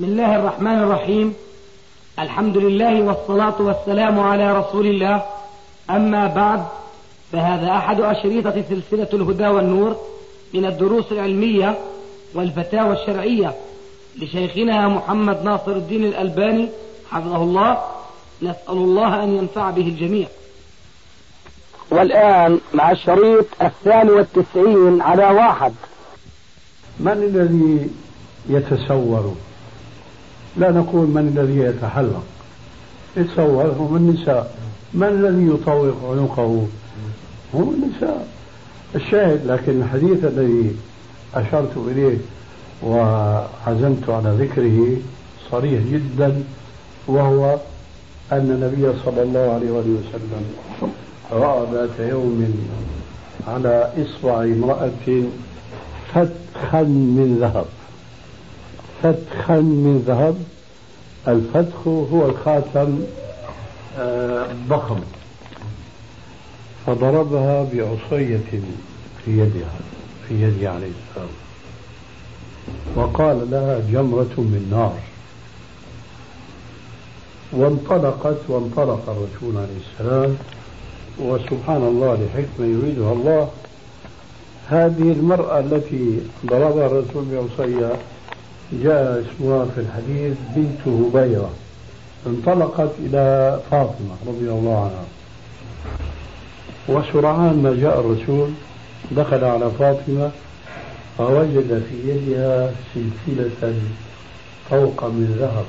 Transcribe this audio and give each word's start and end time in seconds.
بسم 0.00 0.08
الله 0.08 0.36
الرحمن 0.36 0.78
الرحيم. 0.78 1.34
الحمد 2.18 2.56
لله 2.56 3.02
والصلاة 3.02 3.62
والسلام 3.62 4.20
على 4.20 4.58
رسول 4.58 4.86
الله. 4.86 5.22
أما 5.90 6.26
بعد 6.26 6.64
فهذا 7.32 7.70
أحد 7.70 8.00
أشريطة 8.00 8.64
سلسلة 8.68 9.08
الهدى 9.14 9.46
والنور 9.46 9.96
من 10.54 10.64
الدروس 10.66 11.12
العلمية 11.12 11.78
والفتاوى 12.34 12.92
الشرعية 12.92 13.54
لشيخنا 14.18 14.88
محمد 14.88 15.44
ناصر 15.44 15.72
الدين 15.72 16.04
الألباني 16.04 16.68
حفظه 17.10 17.42
الله. 17.42 17.78
نسأل 18.42 18.76
الله 18.76 19.24
أن 19.24 19.36
ينفع 19.36 19.70
به 19.70 19.88
الجميع. 19.88 20.28
والآن 21.90 22.60
مع 22.74 22.90
الشريط 22.90 23.46
الثاني 23.62 24.10
والتسعين 24.10 25.02
على 25.02 25.24
واحد. 25.24 25.72
من 27.00 27.12
الذي 27.12 27.90
يتصور 28.48 29.34
لا 30.56 30.70
نقول 30.70 31.06
من 31.06 31.32
الذي 31.36 31.58
يتحلق. 31.58 32.22
يتصور 33.16 33.66
هم 33.78 33.96
النساء. 33.96 34.54
من 34.94 35.06
الذي 35.06 35.46
يطوق 35.46 36.10
عنقه؟ 36.10 36.66
هم 37.54 37.74
النساء. 37.74 38.28
الشاهد 38.94 39.46
لكن 39.46 39.82
الحديث 39.82 40.24
الذي 40.24 40.76
أشرت 41.34 41.76
إليه 41.76 42.18
وعزمت 42.82 44.08
على 44.10 44.30
ذكره 44.38 44.96
صريح 45.50 45.82
جدا 45.82 46.42
وهو 47.06 47.58
أن 48.32 48.50
النبي 48.50 48.98
صلى 49.04 49.22
الله 49.22 49.40
عليه 49.40 49.70
وسلم 49.70 50.44
رأى 51.32 51.66
ذات 51.72 52.10
يوم 52.10 52.54
على 53.48 53.92
إصبع 53.98 54.42
امرأة 54.42 55.22
فتخا 56.14 56.82
من 56.82 57.38
ذهب. 57.40 57.64
فتخا 59.02 59.60
من 59.60 60.04
ذهب. 60.06 60.36
الفتخ 61.28 61.88
هو 61.88 62.26
الخاتم 62.26 63.00
الضخم. 63.98 64.96
آه، 64.96 65.00
فضربها 66.86 67.66
بعصية 67.74 68.60
في 69.24 69.30
يدها 69.30 69.74
في 70.28 70.42
يد 70.42 70.64
عليه 70.64 70.90
السلام. 71.10 71.28
وقال 72.96 73.50
لها 73.50 73.78
جمرة 73.78 74.34
من 74.36 74.68
نار. 74.70 74.96
وانطلقت 77.52 78.38
وانطلق 78.48 79.02
الرسول 79.08 79.56
عليه 79.56 79.80
السلام. 79.92 80.36
وسبحان 81.18 81.82
الله 81.82 82.14
لحكمة 82.14 82.66
يريدها 82.66 83.12
الله. 83.12 83.48
هذه 84.68 85.12
المرأة 85.12 85.60
التي 85.60 86.20
ضربها 86.46 86.86
الرسول 86.86 87.24
بعصية 87.32 87.92
جاء 88.72 89.24
اسمها 89.24 89.64
في 89.74 89.80
الحديث 89.80 90.36
بنت 90.56 90.88
هبيرة 90.88 91.50
انطلقت 92.26 92.90
إلى 92.98 93.58
فاطمة 93.70 94.14
رضي 94.26 94.50
الله 94.50 94.78
عنها. 94.84 95.04
وسرعان 96.88 97.62
ما 97.62 97.76
جاء 97.80 98.00
الرسول 98.00 98.50
دخل 99.10 99.44
على 99.44 99.70
فاطمة 99.78 100.30
فوجد 101.18 101.82
في 101.90 102.10
يدها 102.10 102.70
سلسلة 102.94 103.74
طوق 104.70 105.04
من 105.04 105.36
ذهب. 105.40 105.64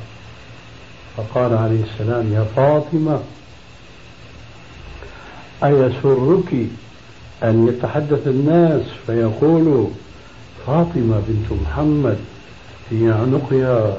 فقال 1.17 1.53
عليه 1.53 1.83
السلام 1.83 2.33
يا 2.33 2.43
فاطمة 2.55 3.19
أيسرك 5.63 6.67
أن 7.43 7.67
يتحدث 7.67 8.27
الناس 8.27 8.81
فيقولوا 9.07 9.87
فاطمة 10.67 11.21
بنت 11.27 11.61
محمد 11.61 12.17
في 12.91 13.11
عنقها 13.11 13.97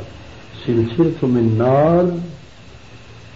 سلسلة 0.67 1.29
من 1.29 1.55
نار 1.59 2.11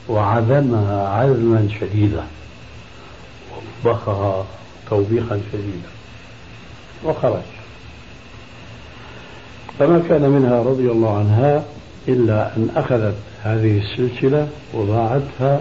وعذمها 0.08 1.08
عزما 1.08 1.68
شديدا 1.80 2.24
وطبخها 3.84 4.44
توبيخا 4.90 5.40
شديدا 5.52 5.88
وخرج. 7.04 7.42
فما 9.78 10.02
كان 10.08 10.30
منها 10.30 10.62
رضي 10.62 10.90
الله 10.90 11.18
عنها 11.18 11.64
إلا 12.08 12.56
أن 12.56 12.68
أخذت 12.76 13.16
هذه 13.42 13.78
السلسلة 13.78 14.48
وضاعتها 14.74 15.60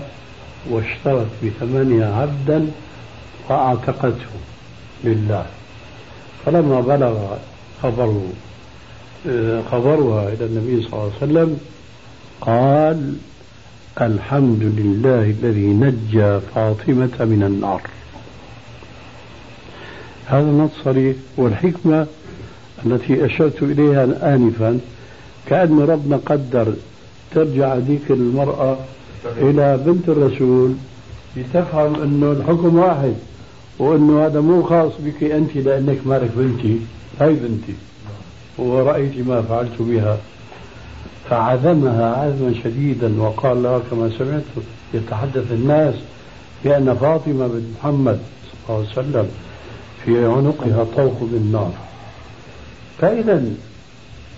واشترت 0.70 1.28
بثمنها 1.44 2.22
عبدا 2.22 2.68
وأعتقته 3.50 4.36
لله. 5.04 5.46
فلما 6.46 6.82
بلغ 6.82 7.38
خبر 7.84 8.22
خبرها 9.72 10.34
إلى 10.34 10.46
النبي 10.46 10.82
صلى 10.82 10.94
الله 10.94 11.12
عليه 11.22 11.32
وسلم 11.32 11.58
قال 12.42 13.16
الحمد 14.02 14.64
لله 14.64 15.24
الذي 15.42 15.68
نجى 15.68 16.40
فاطمة 16.56 17.18
من 17.20 17.44
النار. 17.48 17.82
هذا 20.26 20.52
نص 20.52 20.72
صريح 20.84 21.16
والحكمة 21.38 22.08
التي 22.86 23.26
أشرت 23.26 23.64
إليها 23.64 24.36
آنفا 24.36 24.80
كأن 25.48 25.80
ربنا 25.80 26.20
قدر 26.26 26.74
ترجع 27.32 27.76
هذيك 27.76 28.12
المرأة 28.12 28.78
إلى 29.38 29.80
بنت 29.86 30.10
الرسول 30.10 30.74
لتفهم 31.38 31.96
أنه 31.96 32.32
الحكم 32.32 32.76
واحد 32.76 33.14
وأنه 33.80 34.26
هذا 34.26 34.42
مو 34.42 34.64
خاص 34.64 34.92
بك 35.06 35.24
أنت 35.24 35.56
لأنك 35.56 35.98
مالك 36.06 36.32
بنتي 36.38 36.80
هاي 37.20 37.34
بنتي. 37.34 37.74
ورأيت 38.58 39.28
ما 39.28 39.42
فعلت 39.42 39.76
بها. 39.80 40.18
فعزمها 41.30 42.16
عزما 42.16 42.54
شديدا 42.64 43.22
وقال 43.22 43.64
لها 43.64 43.80
كما 43.92 44.10
سمعت 44.18 44.44
يتحدث 44.94 45.52
الناس 45.52 45.96
بأن 46.64 46.98
فاطمة 47.02 47.48
بنت 47.48 47.64
محمد 47.80 48.20
صلى 48.68 48.76
الله 48.76 48.88
عليه 48.88 49.00
وسلم 49.00 49.30
في 50.06 50.26
عنقها 50.26 50.86
طوق 50.96 51.20
بالنار. 51.22 51.72
فإذا 53.02 53.44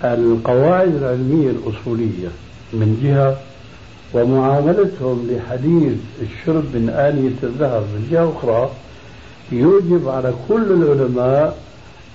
القواعد 0.03 0.95
العلمية 0.95 1.49
الأصولية 1.49 2.27
من 2.73 2.99
جهة 3.03 3.37
ومعاملتهم 4.13 5.27
لحديث 5.31 5.93
الشرب 6.21 6.63
من 6.63 6.89
آنية 6.89 7.49
الذهب 7.49 7.81
من 7.81 8.07
جهة 8.11 8.33
أخرى 8.37 8.69
يوجب 9.51 10.09
على 10.09 10.33
كل 10.49 10.71
العلماء 10.71 11.57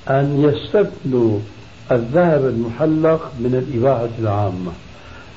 أن 0.09 0.43
يستثنوا 0.45 1.39
الذهب 1.91 2.47
المحلق 2.47 3.33
من 3.41 3.65
الإباحة 3.69 4.09
العامة. 4.19 4.73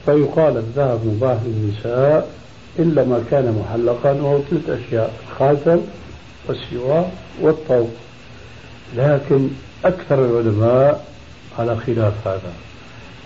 فيقال 0.05 0.57
الذهب 0.57 0.99
مباح 1.05 1.37
للنساء 1.45 2.29
إلا 2.79 3.03
ما 3.03 3.23
كان 3.31 3.63
محلقا 3.63 4.11
وهو 4.11 4.39
ثلاث 4.39 4.69
أشياء 4.69 5.13
الخاتم 5.31 5.81
والسواك 6.47 7.07
والطوق. 7.41 7.89
لكن 8.97 9.47
أكثر 9.85 10.25
العلماء 10.25 11.05
على 11.59 11.75
خلاف 11.75 12.27
هذا. 12.27 12.53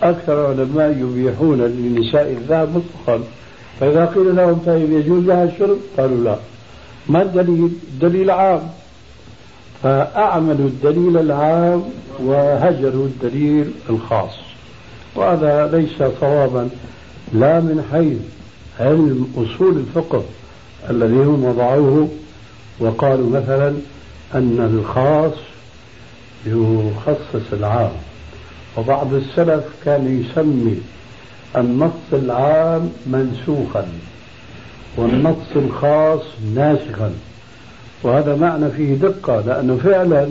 أكثر 0.01 0.51
العلماء 0.51 0.91
يبيحون 0.91 1.61
للنساء 1.61 2.31
الذهب 2.31 2.69
مطلقا. 2.69 3.23
فإذا 3.79 4.05
قيل 4.05 4.35
لهم 4.35 4.61
طيب 4.65 4.91
يجوز 4.91 5.23
لها 5.23 5.43
الشرب؟ 5.43 5.77
قالوا 5.97 6.23
لا. 6.23 6.35
ما 7.09 7.21
الدليل؟ 7.21 7.69
الدليل 7.93 8.31
عام. 8.31 8.61
فأعملوا 9.83 10.67
الدليل 10.67 11.17
العام 11.17 11.83
وهجروا 12.19 13.05
الدليل 13.05 13.71
الخاص. 13.89 14.31
وهذا 15.15 15.77
ليس 15.77 16.11
صوابا 16.19 16.69
لا 17.33 17.59
من 17.59 17.87
حيث 17.91 18.19
علم 18.79 19.27
أصول 19.37 19.77
الفقه 19.77 20.23
الذي 20.89 21.15
هم 21.15 21.43
وضعوه. 21.43 22.09
وقالوا 22.79 23.29
مثلا 23.29 23.73
أن 24.35 24.79
الخاص 24.79 25.33
يخصص 26.45 27.53
العام. 27.53 27.91
وبعض 28.77 29.13
السلف 29.13 29.63
كان 29.85 30.23
يسمي 30.23 30.77
النص 31.57 31.91
العام 32.13 32.91
منسوخا 33.05 33.87
والنص 34.97 35.55
الخاص 35.55 36.21
ناسخا. 36.55 37.11
وهذا 38.03 38.35
معنى 38.35 38.69
فيه 38.71 38.95
دقة 38.95 39.41
لأنه 39.41 39.77
فعلا 39.83 40.29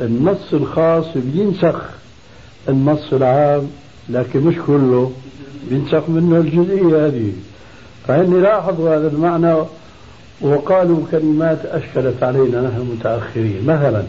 النص 0.00 0.52
الخاص 0.52 1.04
بينسخ 1.16 1.80
النص 2.68 3.12
العام 3.12 3.70
لكن 4.08 4.40
مش 4.40 4.54
كله 4.66 5.12
بينسخ 5.70 6.08
منه 6.08 6.36
الجزئية 6.36 7.06
هذه. 7.06 7.32
فإني 8.08 8.40
لاحظوا 8.40 8.96
هذا 8.96 9.08
المعنى 9.08 9.54
وقالوا 10.40 10.98
كلمات 11.10 11.66
أشكلت 11.66 12.22
علينا 12.22 12.60
نحن 12.60 12.76
المتأخرين 12.76 13.62
مثلا 13.66 14.04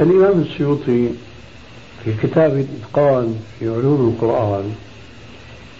الإمام 0.00 0.40
السيوطي 0.40 1.08
في 2.04 2.12
كتاب 2.22 2.52
الإتقان 2.52 3.36
في 3.58 3.68
علوم 3.68 4.14
القرآن 4.14 4.72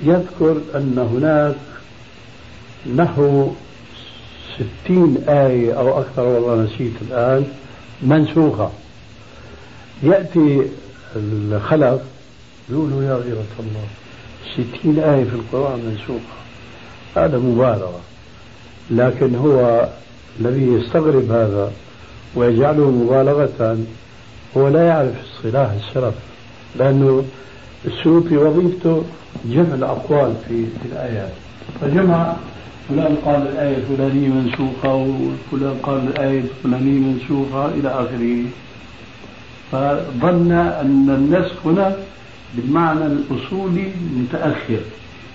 يذكر 0.03 0.57
أن 0.75 1.09
هناك 1.13 1.57
نحو 2.97 3.51
ستين 4.55 5.17
آية 5.29 5.79
أو 5.79 6.01
أكثر 6.01 6.23
والله 6.23 6.63
نسيت 6.63 6.93
الآن 7.03 7.47
منسوخة. 8.03 8.71
يأتي 10.03 10.63
الخلف 11.17 12.01
يقولوا 12.71 13.03
يا 13.03 13.15
غيرة 13.15 13.45
الله 13.61 13.87
ستين 14.53 14.99
آية 14.99 15.25
في 15.25 15.35
القرآن 15.35 15.79
منسوخة. 15.79 16.43
هذا 17.17 17.39
مبالغة 17.39 18.01
لكن 18.91 19.35
هو 19.35 19.89
الذي 20.41 20.67
يستغرب 20.67 21.31
هذا 21.31 21.73
ويجعله 22.35 22.91
مبالغة. 22.91 23.79
هو 24.57 24.69
لا 24.69 24.87
يعرف 24.87 25.15
اصطلاح 25.37 25.71
السلف 25.71 26.15
لأنه 26.77 27.25
السيوطي 27.85 28.37
وظيفته 28.37 29.03
جمع 29.45 29.75
الأقوال 29.75 30.35
في, 30.49 30.67
في 30.67 30.89
الآيات. 30.93 31.33
فجمع 31.81 32.37
فلان 32.89 33.17
قال 33.25 33.43
الآية 33.49 33.77
الفلانية 33.77 34.29
منسوخة 34.29 34.95
وفلان 34.95 35.77
قال 35.83 36.09
الآية 36.09 36.41
الفلانية 36.41 36.99
منسوخة 36.99 37.69
إلى 37.69 37.89
آخره. 37.89 38.45
فظن 39.73 40.53
أن 40.53 41.11
النسخ 41.11 41.67
هنا 41.67 41.97
بالمعنى 42.55 43.07
الأصولي 43.07 43.89
متأخر 44.17 44.81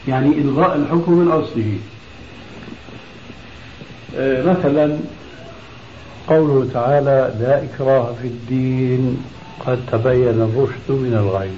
يعني 0.08 0.28
إلغاء 0.28 0.76
الحكم 0.76 1.12
من 1.14 1.32
أصله. 1.32 1.78
آه، 4.18 4.44
مثلا 4.44 4.98
قوله 6.28 6.70
تعالى 6.74 7.34
لا 7.40 7.64
إكراه 7.64 8.14
في 8.22 8.28
الدين 8.28 9.18
قد 9.66 9.80
تبين 9.92 10.42
الرشد 10.42 10.90
من 10.90 11.14
الغي 11.14 11.52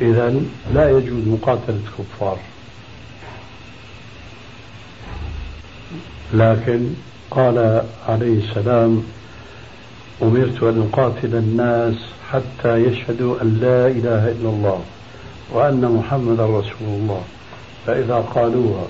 إذا 0.00 0.34
لا 0.74 0.90
يجوز 0.90 1.28
مقاتلة 1.28 1.76
الكفار 1.86 2.38
لكن 6.32 6.86
قال 7.30 7.82
عليه 8.08 8.38
السلام 8.38 9.02
أمرت 10.22 10.62
أن 10.62 10.88
أقاتل 10.92 11.36
الناس 11.36 11.94
حتى 12.30 12.76
يشهدوا 12.76 13.42
أن 13.42 13.58
لا 13.60 13.86
إله 13.86 14.28
إلا 14.28 14.48
الله 14.48 14.80
وأن 15.52 15.92
محمدا 15.98 16.46
رسول 16.46 16.88
الله. 16.88 17.22
فإذا 17.86 18.14
قالوها 18.34 18.86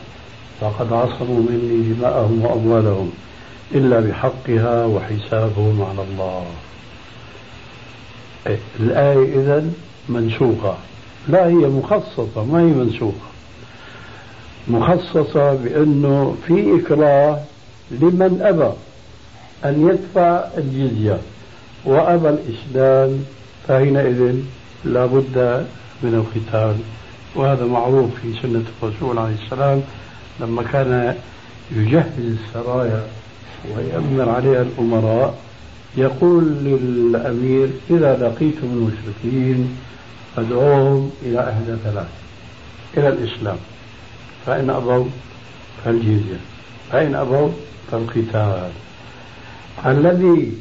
فقد 0.60 0.92
عصموا 0.92 1.42
مني 1.50 1.92
دماءهم 1.92 2.42
وأموالهم 2.44 3.10
إلا 3.74 4.00
بحقها 4.00 4.84
وحسابهم 4.84 5.82
على 5.82 6.02
الله. 6.10 6.44
إيه، 8.46 8.58
الآية 8.80 9.42
إذا 9.42 9.64
منسوخة. 10.08 10.74
لا 11.28 11.46
هي 11.46 11.54
مخصصة 11.54 12.44
ما 12.44 12.60
هي 12.60 12.64
منسوخة. 12.64 13.31
مخصصة 14.68 15.54
بأنه 15.54 16.36
في 16.46 16.80
إكراه 16.80 17.38
لمن 17.90 18.38
أبى 18.42 18.72
أن 19.64 19.88
يدفع 19.88 20.44
الجزية 20.58 21.18
وأبى 21.84 22.28
الإسلام 22.28 23.24
فحينئذ 23.68 24.34
لا 24.84 25.06
بد 25.06 25.66
من 26.02 26.14
القتال 26.14 26.76
وهذا 27.36 27.64
معروف 27.64 28.10
في 28.22 28.32
سنة 28.42 28.62
الرسول 28.82 29.18
عليه 29.18 29.34
السلام 29.44 29.82
لما 30.40 30.62
كان 30.62 31.14
يجهز 31.76 32.36
السرايا 32.46 33.02
ويأمر 33.76 34.28
عليها 34.28 34.62
الأمراء 34.62 35.34
يقول 35.96 36.44
للأمير 36.44 37.68
إذا 37.90 38.16
لقيتم 38.16 38.66
المشركين 38.66 39.76
فادعوهم 40.36 41.10
إلى 41.22 41.40
إحدى 41.40 41.76
ثلاث 41.84 42.06
إلى 42.96 43.08
الإسلام. 43.08 43.56
فإن 44.46 44.70
أبوا 44.70 45.04
فالجزية 45.84 46.40
فإن 46.92 47.14
أبوا 47.14 47.48
فالقتال. 47.90 48.70
الذي 49.86 50.52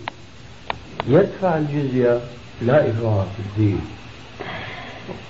يدفع 1.07 1.57
الجزية 1.57 2.19
لا 2.61 2.89
إكراه 2.89 3.23
في 3.23 3.39
الدين 3.49 3.81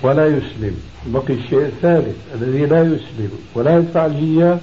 ولا 0.01 0.27
يسلم. 0.27 0.75
بقي 1.05 1.33
الشيء 1.33 1.61
الثالث 1.65 2.15
الذي 2.35 2.65
لا 2.65 2.81
يسلم 2.81 3.31
ولا 3.55 3.77
يدفع 3.77 4.05
الجزية 4.05 4.57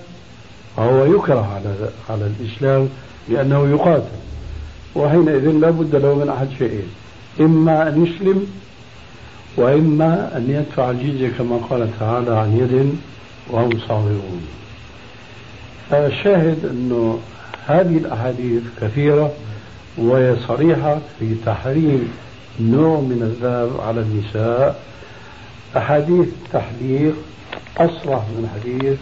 فهو 0.76 1.04
يكره 1.04 1.54
على 1.54 1.74
على 2.10 2.30
الإسلام 2.40 2.88
لأنه 3.28 3.70
يقاتل. 3.70 4.18
وحينئذ 4.96 5.50
لا 5.50 5.70
بد 5.70 5.96
له 5.96 6.14
من 6.14 6.28
أحد 6.28 6.48
شيئين 6.58 6.88
إما 7.40 7.88
أن 7.88 8.06
يسلم 8.06 8.46
وإما 9.56 10.36
أن 10.36 10.50
يدفع 10.50 10.90
الجزية 10.90 11.28
كما 11.38 11.56
قال 11.70 11.90
تعالى 12.00 12.38
عن 12.38 12.56
يد 12.56 12.94
وهم 13.50 13.70
صاغرون. 13.88 14.46
الشاهد 15.92 16.64
أنه 16.64 17.18
هذه 17.66 17.96
الأحاديث 17.98 18.62
كثيرة 18.80 19.32
وهي 19.98 20.36
صريحة 20.48 20.98
في 21.18 21.34
تحريم 21.46 22.12
نوع 22.60 23.00
من 23.00 23.22
الذهب 23.22 23.80
على 23.80 24.00
النساء. 24.00 24.82
أحاديث 25.76 26.28
تحليق 26.52 27.14
أصرح 27.78 28.22
من 28.22 28.48
حديث 28.54 28.98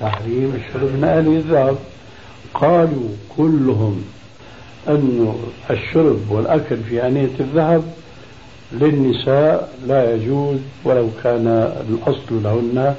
تحريم 0.00 0.54
الشرب 0.54 0.90
من 0.96 1.04
أهل 1.04 1.26
الذهب. 1.26 1.76
قالوا 2.54 3.08
كلهم 3.36 4.04
أن 4.88 5.34
الشرب 5.70 6.30
والأكل 6.30 6.76
في 6.76 7.06
آنية 7.06 7.30
الذهب 7.40 7.82
للنساء 8.72 9.72
لا 9.86 10.14
يجوز 10.14 10.58
ولو 10.84 11.08
كان 11.24 11.46
الأصل 11.88 12.42
لهن 12.42 12.94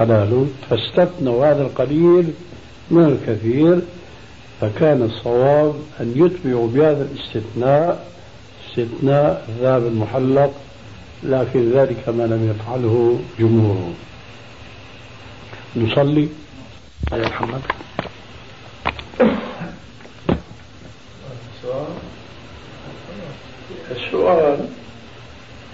حلال 0.00 0.46
فاستثنوا 0.70 1.46
هذا 1.46 1.62
القليل 1.62 2.32
من 2.90 3.04
الكثير 3.04 3.80
فكان 4.60 5.02
الصواب 5.02 5.74
أن 6.00 6.12
يتبعوا 6.16 6.68
بهذا 6.68 7.08
الاستثناء 7.12 8.06
استثناء 8.68 9.46
الذهب 9.48 9.86
المحلق 9.86 10.52
لكن 11.22 11.70
ذلك 11.72 12.08
ما 12.08 12.22
لم 12.22 12.50
يفعله 12.50 13.20
جمهورهم 13.38 13.94
نصلي. 15.76 16.28
يا 17.12 17.28
محمد. 17.28 17.60
السؤال 23.90 24.58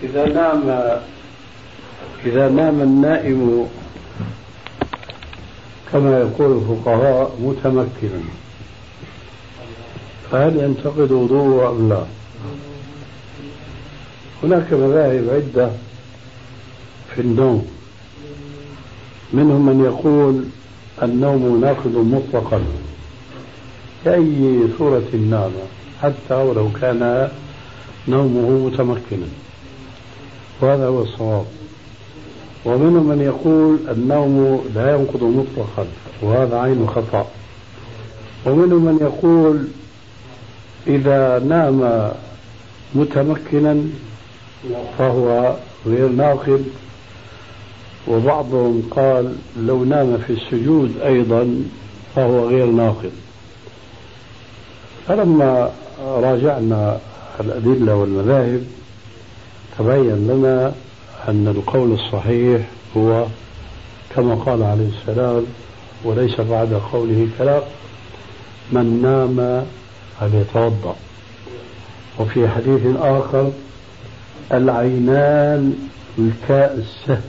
إذا 0.02 0.26
نام 0.26 1.00
إذا 2.26 2.48
نام 2.48 2.80
النائم 2.80 3.68
كما 5.92 6.18
يقول 6.18 6.58
الفقهاء 6.58 7.36
متمكنا. 7.40 8.22
فهل 10.30 10.56
ينتقد 10.56 11.12
وضوءه 11.12 11.70
أم 11.70 11.88
لا؟ 11.88 12.04
هناك 14.42 14.72
مذاهب 14.72 15.28
عدة 15.30 15.70
في 17.14 17.20
النوم. 17.20 17.66
منهم 19.32 19.66
من 19.66 19.84
يقول 19.84 20.44
النوم 21.02 21.60
ناقض 21.60 21.96
مطلقا. 21.96 22.62
كأي 24.04 24.68
صورة 24.78 25.16
نام 25.30 25.52
حتى 26.02 26.34
ولو 26.34 26.68
كان 26.80 27.28
نومه 28.08 28.66
متمكنا. 28.66 29.26
وهذا 30.60 30.86
هو 30.86 31.02
الصواب. 31.02 31.46
ومنهم 32.66 33.08
من 33.08 33.20
يقول 33.20 33.78
النوم 33.90 34.64
لا 34.74 34.90
ينقض 34.94 35.22
مطلقا 35.22 35.86
وهذا 36.22 36.58
عين 36.58 36.86
خطأ. 36.88 37.26
ومنهم 38.46 38.84
من 38.84 38.98
يقول 39.00 39.66
إذا 40.86 41.38
نام 41.38 42.10
متمكنا 42.94 43.76
فهو 44.98 45.54
غير 45.86 46.08
ناقض 46.08 46.64
وبعضهم 48.08 48.82
قال 48.90 49.34
لو 49.60 49.84
نام 49.84 50.18
في 50.26 50.32
السجود 50.32 50.92
أيضا 51.04 51.62
فهو 52.16 52.48
غير 52.48 52.66
ناقض 52.66 53.10
فلما 55.08 55.70
راجعنا 56.06 56.98
الأدلة 57.40 57.94
والمذاهب 57.94 58.64
تبين 59.78 60.28
لنا 60.28 60.72
أن 61.28 61.48
القول 61.48 61.92
الصحيح 61.92 62.60
هو 62.96 63.26
كما 64.16 64.34
قال 64.34 64.62
عليه 64.62 64.88
السلام 64.88 65.46
وليس 66.04 66.40
بعد 66.40 66.80
قوله 66.92 67.28
كلام 67.38 67.62
من 68.72 69.02
نام 69.02 69.66
فليتوضأ. 70.20 70.96
وفي 72.18 72.48
حديث 72.48 72.96
آخر 72.96 73.50
العينان 74.52 75.74
السهم 76.50 77.20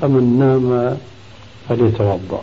فمن 0.00 0.38
نام 0.38 0.96
فليتوضأ. 1.68 2.42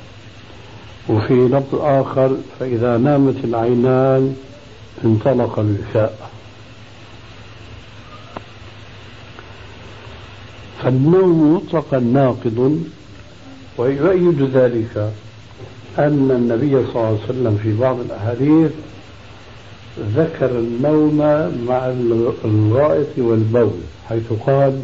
وفي 1.10 1.34
لفظ 1.34 1.76
آخر 1.76 2.36
فإذا 2.60 2.98
نامت 2.98 3.36
العينان 3.44 4.36
انطلق 5.06 5.60
الوكاء 5.60 6.30
فالنوم 10.84 11.56
مطلقا 11.56 12.00
ناقض 12.00 12.84
ويؤيد 13.78 14.42
ذلك 14.42 15.12
أن 16.00 16.32
النبي 16.32 16.72
صلى 16.72 16.96
الله 16.96 17.08
عليه 17.08 17.24
وسلم 17.24 17.60
في 17.64 17.78
بعض 17.78 18.00
الأحاديث 18.00 18.72
ذكر 20.16 20.60
النوم 20.60 21.18
مع 21.68 21.94
الغائط 22.46 23.18
والبول 23.18 23.80
حيث 24.10 24.34
قال 24.46 24.80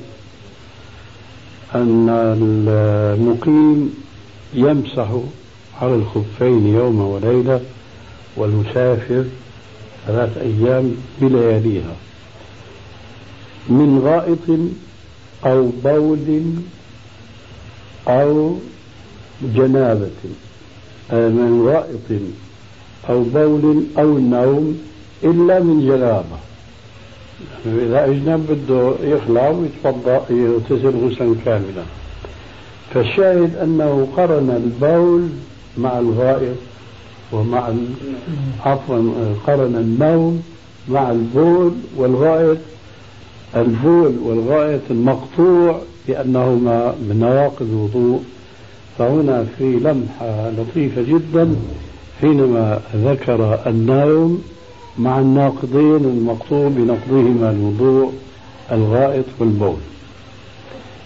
أن 1.75 2.09
المقيم 2.09 3.93
يمسح 4.53 5.07
على 5.81 5.95
الخفين 5.95 6.67
يوم 6.67 7.01
وليلة 7.01 7.61
والمسافر 8.37 9.25
ثلاث 10.07 10.37
أيام 10.37 10.95
بلياليها. 11.21 11.95
من 13.69 13.99
غائط 14.03 14.59
أو 15.45 15.69
بول 15.83 16.43
أو 18.07 18.55
جنابة 19.41 20.09
من 21.11 21.67
غائط 21.67 22.21
أو 23.09 23.23
بول 23.23 23.83
أو 23.97 24.17
نوم 24.17 24.81
إلا 25.23 25.59
من 25.59 25.85
جنابة. 25.87 26.37
إذا 27.65 28.05
أجنب 28.05 28.47
بده 28.49 28.93
يخلع 29.01 29.49
ويتوضأ 29.49 30.25
يغتسل 30.29 30.95
غسلا 31.05 31.35
كاملا. 31.45 31.83
فالشاهد 32.93 33.55
أنه 33.55 34.07
قرن 34.17 34.49
البول 34.49 35.29
مع 35.77 35.99
الغائط 35.99 36.55
ومع 37.31 37.73
عفوا 38.65 39.13
قرن 39.47 39.75
النوم 39.75 40.43
مع 40.89 41.11
البول 41.11 41.73
والغائط 41.97 42.57
البول 43.55 44.15
والغائط 44.23 44.81
المقطوع 44.91 45.81
بأنهما 46.07 46.95
من 47.01 47.19
نواقض 47.19 47.61
الوضوء 47.61 48.23
فهنا 48.97 49.45
في 49.57 49.63
لمحة 49.63 50.49
لطيفة 50.49 51.01
جدا 51.01 51.55
حينما 52.21 52.81
ذكر 52.95 53.59
النوم 53.67 54.43
مع 54.99 55.19
الناقضين 55.19 56.05
المقطوع 56.05 56.67
بنقضهما 56.67 57.51
الوضوء 57.51 58.13
الغائط 58.71 59.25
والبول. 59.39 59.77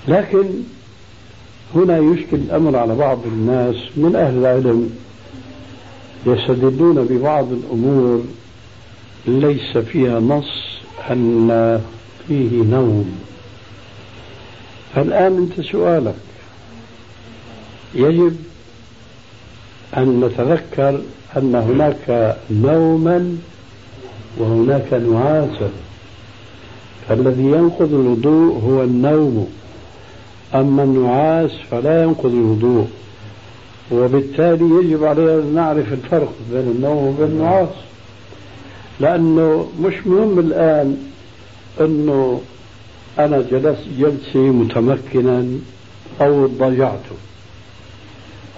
لكن 0.08 0.46
هنا 1.76 1.98
يشكل 1.98 2.38
الأمر 2.38 2.76
على 2.76 2.96
بعض 2.96 3.18
الناس 3.26 3.76
من 3.98 4.16
أهل 4.16 4.38
العلم 4.38 4.90
يستدلون 6.26 7.06
ببعض 7.06 7.48
الأمور 7.52 8.24
ليس 9.28 9.78
فيها 9.78 10.20
نص 10.20 10.78
أن 11.12 11.82
فيه 12.28 12.64
نوم. 12.64 13.20
فالآن 14.96 15.38
أنت 15.38 15.68
سؤالك. 15.68 16.16
يجب 17.96 18.36
أن 19.98 20.20
نتذكر 20.20 21.02
أن 21.38 21.56
هناك 21.56 22.38
نوما 22.52 23.38
وهناك 24.38 24.94
نعاسا 24.94 25.70
فالذي 27.10 27.44
ينقض 27.44 27.94
الوضوء 27.94 28.62
هو 28.64 28.84
النوم. 28.84 29.48
أما 30.56 30.84
النعاس 30.84 31.52
فلا 31.72 32.04
ينقض 32.04 32.26
الوضوء. 32.26 32.88
وبالتالي 33.92 34.66
يجب 34.66 35.04
علينا 35.04 35.36
أن 35.36 35.54
نعرف 35.56 35.94
الفرق 35.94 36.34
بين 36.52 36.60
النوم 36.62 37.08
وبين 37.08 37.28
النعاس 37.28 37.70
لأنه 39.00 39.68
مش 39.82 39.94
مهم 40.06 40.40
الآن 40.40 40.98
أنه 41.80 42.42
أنا 43.20 43.42
جلست 43.52 43.84
جلسة 44.00 44.40
متمكنا 44.40 45.46
أو 46.22 46.46
ضجعت 46.46 47.06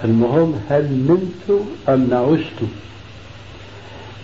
المهم 0.04 0.54
هل 0.70 0.84
نمت 0.92 1.62
أم 1.90 2.08
نعست 2.10 2.60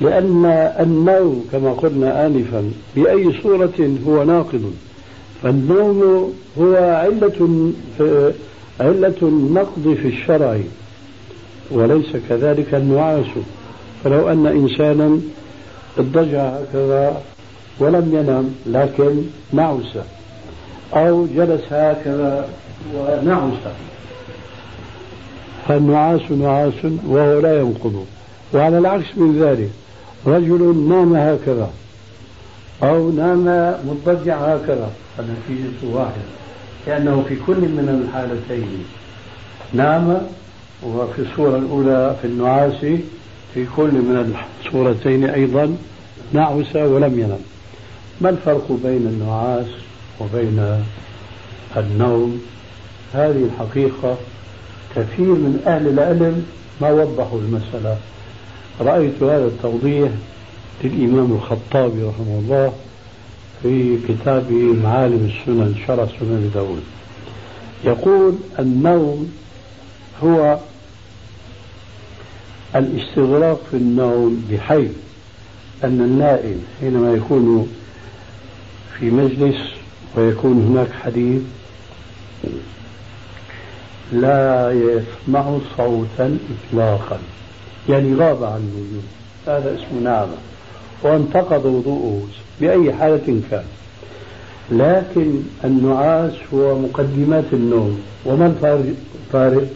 لأن 0.02 0.46
النوم 0.80 1.46
كما 1.52 1.74
قلنا 1.74 2.26
آنفا 2.26 2.72
بأي 2.96 3.42
صورة 3.44 3.98
هو 4.08 4.24
ناقض. 4.24 4.74
فالنوم 5.44 6.34
هو 6.60 6.76
علة 6.76 7.72
علة 8.80 9.16
النقض 9.22 9.98
في 10.02 10.08
الشرع 10.08 10.60
وليس 11.72 12.12
كذلك 12.30 12.76
النعاس. 12.76 13.26
فلو 14.04 14.30
أن 14.30 14.48
إنسانا 14.48 15.20
اضطجع 15.98 16.50
هكذا 16.50 17.22
ولم 17.80 18.10
ينم 18.14 18.56
لكن 18.66 19.22
نعس 19.54 19.98
أو 20.94 21.28
جلس 21.36 21.62
هكذا 21.72 22.50
ونعس 22.96 23.74
فالنعاس 25.68 26.32
نعاس 26.32 26.74
وهو 27.08 27.40
لا 27.40 27.60
ينقض. 27.60 28.06
وعلى 28.54 28.78
العكس 28.78 29.06
من 29.18 29.40
ذلك 29.42 29.70
رجل 30.28 30.88
نام 30.90 31.16
هكذا 31.16 31.70
أو 32.84 33.12
نام 33.12 33.76
مضطجع 33.88 34.38
هكذا. 34.38 34.90
النتيجة 35.20 35.96
واحدة 35.96 36.22
لأنه 36.88 37.26
في 37.28 37.36
كل 37.48 37.56
من 37.56 38.04
الحالتين 38.04 38.86
نام 39.74 40.22
وفي 40.84 41.22
الصورة 41.22 41.58
الأولى 41.58 42.16
في 42.22 42.28
النعاس 42.28 42.86
في 43.54 43.66
كل 43.76 43.92
من 43.92 44.36
الصورتين 44.66 45.26
أيضا 45.26 45.76
نعس 46.34 46.76
ولم 46.76 47.20
ينم. 47.20 47.40
ما 48.22 48.30
الفرق 48.30 48.72
بين 48.84 49.08
النعاس 49.08 49.68
وبين 50.20 50.84
النوم؟ 51.78 52.42
هذه 53.14 53.50
الحقيقة 53.54 54.18
كثير 54.96 55.26
من 55.26 55.64
أهل 55.68 55.88
العلم 55.88 56.46
ما 56.82 56.92
وضحوا 56.92 57.40
المسألة. 57.40 57.98
رأيت 58.82 59.24
هذا 59.24 59.46
التوضيح 59.46 60.12
للإمام 60.84 61.32
الخطابي 61.32 62.04
رحمه 62.04 62.40
الله 62.40 62.74
في 63.64 63.98
كتابه 64.08 64.74
معالم 64.84 65.32
السنن 65.32 65.76
شرح 65.88 66.10
سنن 66.20 66.52
داود. 66.54 66.84
يقول 67.86 68.36
النوم 68.60 69.32
هو 70.24 70.60
الاستغراق 72.76 73.62
في 73.72 73.78
النوم 73.78 74.46
بحيث 74.52 74.92
أن 75.84 76.02
النائم 76.02 76.62
حينما 76.80 77.14
يكون 77.14 77.68
في 79.00 79.10
مجلس 79.12 79.58
ويكون 80.16 80.68
هناك 80.68 80.92
حديث 81.04 81.42
لا 84.12 84.72
يسمع 84.72 85.58
صوتا 85.78 86.38
إطلاقا 86.50 87.20
يعني 87.90 88.16
غاب 88.16 88.44
عن 88.44 88.72
الوجود. 88.74 89.04
هذا 89.48 89.76
اسمه 89.76 90.00
نعمة 90.04 90.38
وانتقض 91.04 91.66
وضوءه 91.66 92.28
بأي 92.62 92.94
حالة 92.94 93.42
كان. 93.52 93.64
لكن 94.72 95.34
النعاس 95.64 96.34
هو 96.54 96.80
مقدمات 96.80 97.46
النوم. 97.54 98.02
وما 98.26 98.46
الفارق 98.46 99.68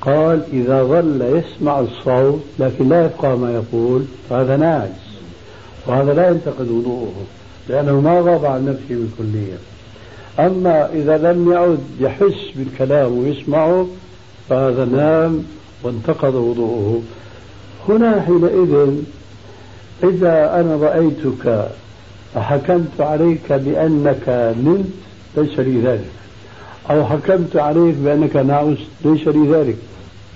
قال 0.00 0.42
إذا 0.52 0.82
ظل 0.82 1.22
يسمع 1.22 1.80
الصوت 1.80 2.40
لكن 2.58 2.88
لا 2.88 3.04
يبقى 3.04 3.38
ما 3.38 3.52
يقول 3.52 4.04
فهذا 4.30 4.56
ناعس. 4.56 4.90
وهذا 5.86 6.14
لا 6.14 6.30
ينتقد 6.30 6.68
وضوءه. 6.68 7.12
لأنه 7.68 8.00
ما 8.00 8.20
غاب 8.20 8.44
عن 8.44 8.66
نفسه 8.66 9.00
بالكلية. 9.18 9.58
أما 10.38 10.90
إذا 10.92 11.32
لم 11.32 11.52
يعد 11.52 11.78
يحس 12.00 12.50
بالكلام 12.56 13.18
ويسمعه 13.18 13.86
فهذا 14.48 14.84
نام 14.84 15.44
وانتقض 15.82 16.34
وضوءه. 16.34 17.02
هنا 17.88 18.20
حينئذ 18.20 19.02
إذا 20.04 20.60
أنا 20.60 20.76
رأيتك 20.76 21.68
حكمت 22.36 23.00
عليك 23.00 23.52
بأنك 23.52 24.54
نمت 24.64 24.86
ليس 25.36 25.58
لي 25.58 25.80
ذلك. 25.80 26.10
أو 26.90 27.04
حكمت 27.04 27.56
عليك 27.56 27.94
بأنك 27.94 28.36
نعس 28.36 28.78
ليس 29.04 29.28
لي 29.28 29.52
ذلك. 29.52 29.76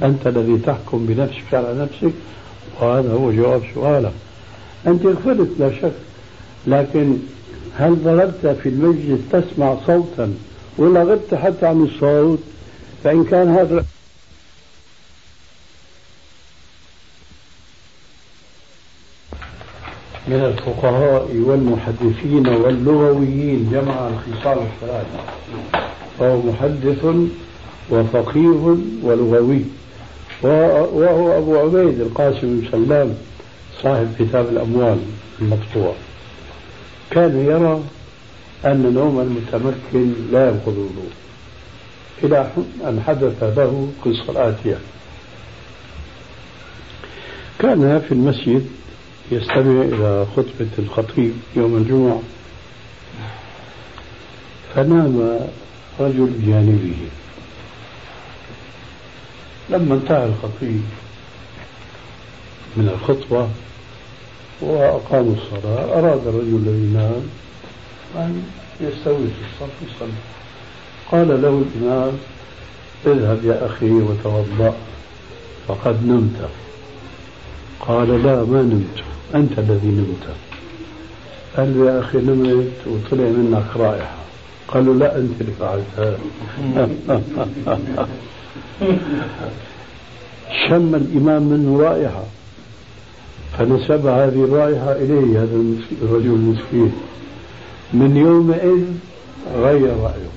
أنت 0.02 0.26
الذي 0.26 0.58
تحكم 0.66 1.06
بنفسك 1.06 1.54
على 1.54 1.74
نفسك 1.78 2.12
وهذا 2.80 3.12
هو 3.12 3.32
جواب 3.32 3.62
سؤالك. 3.74 4.12
أنت 4.86 5.06
غفلت 5.06 5.50
لا 5.58 5.70
شك. 5.70 5.92
لكن 6.70 7.16
هل 7.76 7.94
ظللت 7.94 8.56
في 8.62 8.68
المجلس 8.68 9.20
تسمع 9.32 9.76
صوتا 9.86 10.34
ولا 10.78 11.02
غبت 11.02 11.34
حتى 11.34 11.66
عن 11.66 11.82
الصوت؟ 11.82 12.38
فإن 13.04 13.24
كان 13.24 13.48
هذا 13.48 13.84
من 20.28 20.44
الفقهاء 20.44 21.28
والمحدثين 21.46 22.48
واللغويين 22.48 23.70
جمع 23.72 24.08
الخصال 24.08 24.58
الثلاثة. 24.58 25.20
فهو 26.18 26.42
محدث 26.42 27.04
وفقيه 27.90 28.76
ولغوي. 29.02 29.64
وهو 30.42 31.38
أبو 31.38 31.58
عبيد 31.58 32.00
القاسم 32.00 32.60
بن 32.60 32.68
سلام 32.70 33.14
صاحب 33.82 34.14
كتاب 34.18 34.48
الأموال 34.48 34.98
المقطوع. 35.40 35.94
كان 37.10 37.44
يرى 37.44 37.82
أن 38.64 38.94
نوم 38.94 39.20
المتمكن 39.20 40.14
لا 40.32 40.48
ينقض 40.48 40.68
الوضوء 40.68 41.10
إلى 42.22 42.50
أن 42.84 43.02
حدث 43.06 43.42
له 43.42 43.92
قصة 44.04 44.30
الآتية 44.32 44.78
كان 47.58 48.02
في 48.08 48.12
المسجد 48.12 48.66
يستمع 49.32 49.82
إلى 49.82 50.26
خطبة 50.36 50.68
الخطيب 50.78 51.32
يوم 51.56 51.76
الجمعة. 51.76 52.22
فنام 54.74 55.38
رجل 56.00 56.26
بجانبه. 56.26 56.94
لما 59.70 59.94
انتهى 59.94 60.26
الخطيب 60.26 60.82
من 62.76 62.88
الخطبة 62.88 63.48
وأقاموا 64.60 65.34
الصلاة. 65.34 65.98
أراد 65.98 66.26
الرجل 66.26 66.56
الذي 66.66 66.92
نام 66.94 67.22
أن 68.16 68.42
يستوي 68.80 69.26
في 69.26 69.64
الصف 69.64 69.74
يصلي 69.82 70.20
قال 71.12 71.42
له 71.42 71.62
الإمام 71.62 72.12
اذهب 73.06 73.44
يا 73.44 73.66
أخي 73.66 73.90
وتوضأ. 73.90 74.74
فقد 75.68 76.06
نمت. 76.06 76.48
قال 77.80 78.22
لا 78.22 78.44
ما 78.44 78.62
نمت. 78.62 79.04
أنت 79.34 79.58
الذي 79.58 79.88
نمت. 79.88 80.28
قال 81.56 81.78
له 81.78 81.92
يا 81.92 82.00
أخي 82.00 82.18
نمت 82.18 82.72
وطلع 82.86 83.24
منك 83.24 83.76
رائحة. 83.76 84.16
قال 84.68 84.86
له 84.86 84.94
لا 84.94 85.16
أنت 85.18 85.40
اللي 85.40 85.52
فعلتها. 85.52 86.18
شم 90.68 90.94
الإمام 90.94 91.42
منه 91.42 91.80
رائحة. 91.80 92.24
فنسب 93.60 94.06
هذه 94.06 94.44
الرائحة 94.44 94.92
إليه 94.92 95.42
هذا 95.42 95.62
الرجل 96.02 96.26
المسكين. 96.26 96.92
من 97.92 98.16
يومئذ 98.16 98.84
غير 99.56 99.96
رأيه 100.02 100.30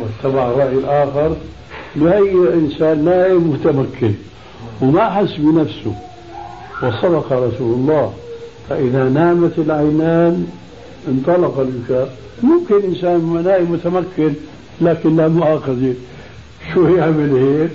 واتبع 0.00 0.50
الرأي 0.50 0.72
الآخر 0.72 1.36
لأي 1.96 2.54
إنسان 2.54 3.04
نائم 3.04 3.50
متمكن. 3.50 4.14
وما 4.82 5.10
حس 5.10 5.36
بنفسه. 5.38 5.94
وصدق 6.82 7.32
رسول 7.32 7.74
الله. 7.74 8.12
فإذا 8.68 9.08
نامت 9.08 9.58
العينان 9.58 10.46
انطلق 11.08 11.58
البكاء 11.60 12.16
ممكن 12.42 12.74
إنسان 12.84 13.42
نائم 13.44 13.72
متمكن 13.72 14.32
لكن 14.80 15.16
لا 15.16 15.28
مؤاخذة. 15.28 15.94
شو 16.74 16.86
يعمل 16.86 17.36
هيك؟ 17.36 17.70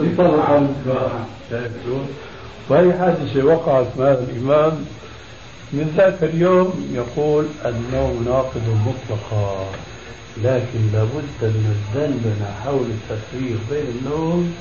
انطلق. 0.00 0.62
وهي 2.68 2.92
حادثة 2.92 3.44
وقعت 3.44 3.86
مع 3.98 4.08
الإمام. 4.08 4.84
من 5.72 5.94
ذاك 5.96 6.22
اليوم 6.22 6.90
يقول 6.94 7.46
النوم 7.64 8.24
ناقض 8.26 8.62
مطلقا 8.86 9.66
لكن 10.36 10.80
لابد 10.92 11.42
من 11.42 11.76
الدندنة 11.76 12.46
حول 12.64 12.86
التفريق 12.90 13.58
بين 13.70 13.86
النوم 13.98 14.54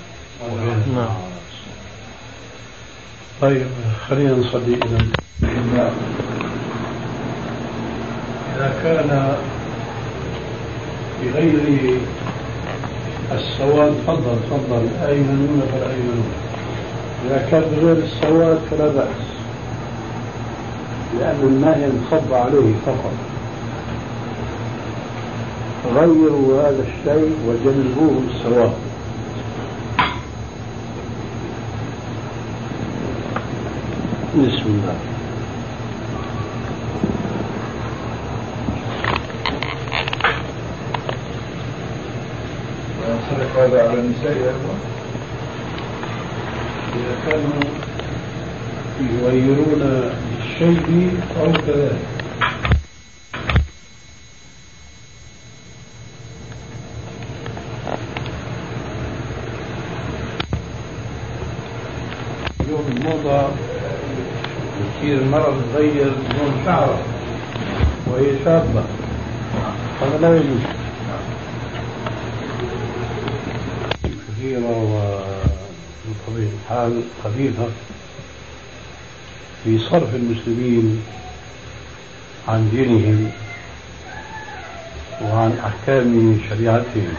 وبين 0.44 0.84
النعاس 0.88 1.32
طيب 3.42 3.68
خلينا 4.10 4.32
نصلي 4.32 4.76
إذا. 4.76 5.06
إذا 8.56 8.74
كان 8.84 9.38
بغير 11.24 11.98
السواد 13.32 13.94
تفضل 14.08 14.38
تفضل. 14.50 14.90
أيمنون 15.08 15.62
فالأيمنون 15.72 16.51
إذا 17.26 17.48
كان 17.52 17.62
بغير 17.62 17.98
السواد 17.98 18.60
فلا 18.72 18.88
بأس. 18.88 19.22
لأن 21.20 21.40
الماء 21.44 21.78
ينصب 21.80 22.34
عليه 22.34 22.74
فقط. 22.86 23.14
غيروا 25.96 26.62
هذا 26.62 26.84
الشيء 26.88 27.36
وجنبوه 27.48 28.22
السواد 28.30 28.72
بسم 34.36 34.66
الله. 34.66 34.96
وينصرف 43.02 43.58
هذا 43.58 43.90
على 43.90 44.00
النساء 44.00 44.32
يا 44.32 44.54
إذا 47.02 47.16
كانوا 47.32 47.62
يغيرون 49.02 49.82
الشيء 50.42 51.20
أو 51.40 51.52
كذلك. 51.52 52.00
اليوم 62.62 62.86
الموضة 62.98 63.48
كثير 64.98 65.18
بتغير 65.50 66.06
لون 66.06 66.54
شعرها 66.66 67.00
وهي 68.08 68.44
شابة 68.46 68.84
هذا 70.02 70.18
لا 70.22 70.36
يجوز. 70.36 70.62
كثيرة 74.04 74.60
الحال 76.72 77.02
خبيثة 77.24 77.68
في 79.64 79.80
صرف 79.80 80.16
المسلمين 80.16 81.04
عن 82.48 82.70
دينهم 82.70 83.32
وعن 85.22 85.60
أحكام 85.66 86.40
شريعتهم. 86.50 87.14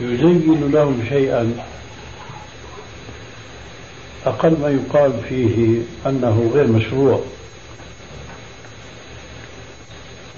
يزين 0.00 0.70
لهم 0.72 1.04
شيئا. 1.08 1.52
أقل 4.26 4.50
ما 4.50 4.68
يقال 4.68 5.12
فيه 5.28 5.78
أنه 6.06 6.50
غير 6.54 6.66
مشروع. 6.66 7.20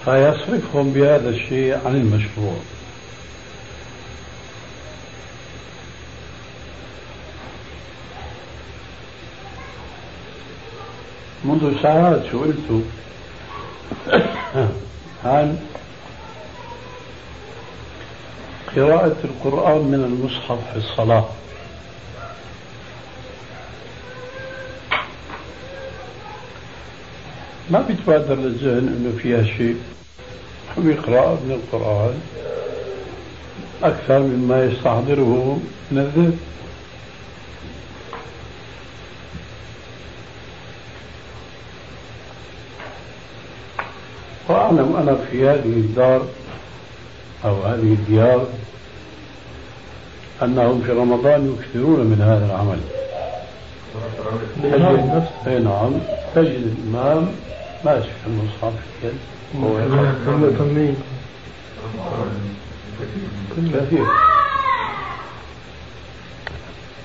فيصرفهم 0.04 0.92
بهذا 0.92 1.28
الشيء 1.28 1.78
عن 1.86 1.94
المشروع. 1.94 2.56
منذ 11.48 11.82
ساعات 11.82 12.22
سئلت. 12.32 12.84
عن 15.24 15.58
قراءة 18.76 19.16
القرآن 19.24 19.80
من 19.84 20.04
المصحف 20.04 20.58
في 20.72 20.76
الصلاة؟ 20.76 21.24
ما 27.70 27.80
بيتبادر 27.80 28.34
للذهن 28.34 28.88
إنه 28.88 29.18
فيها 29.22 29.42
شيء؟ 29.42 29.76
هو 30.78 30.82
يقرأ 30.82 31.34
من 31.34 31.52
القرآن 31.52 32.20
أكثر 33.82 34.18
مما 34.18 34.64
يستحضره 34.64 35.58
من 35.90 35.98
الذهن. 35.98 36.38
وأعلم 44.68 44.96
أنا 44.96 45.16
في 45.30 45.48
هذه 45.48 45.76
الدار 45.76 46.22
أو 47.44 47.62
هذه 47.62 47.92
الديار 47.92 48.46
أنهم 50.42 50.82
في 50.86 50.92
رمضان 50.92 51.56
يكثرون 51.58 52.00
من 52.06 52.20
هذا 52.22 52.46
العمل. 52.46 52.80
تجد 54.62 55.26
أي 55.46 55.58
نعم. 55.58 55.92
تجد 56.34 56.76
الإمام 56.76 57.28
ماسك 57.84 58.10
المصحف 58.26 58.72
في 59.02 59.08
اليد. 60.62 60.96
كثير. 63.74 64.06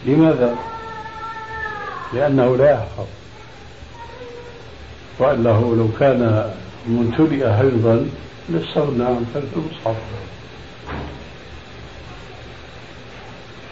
لماذا؟ 0.05 0.55
لأنه 2.13 2.57
لا 2.57 2.71
يحفظ. 2.71 3.05
هو 5.51 5.75
لو 5.75 5.87
كان 5.99 6.53
ممتلئ 6.87 7.49
حفظا 7.53 8.05
لاستغنى 8.49 9.03
عن 9.03 9.25
فرد 9.33 9.49
المصحف 9.55 9.95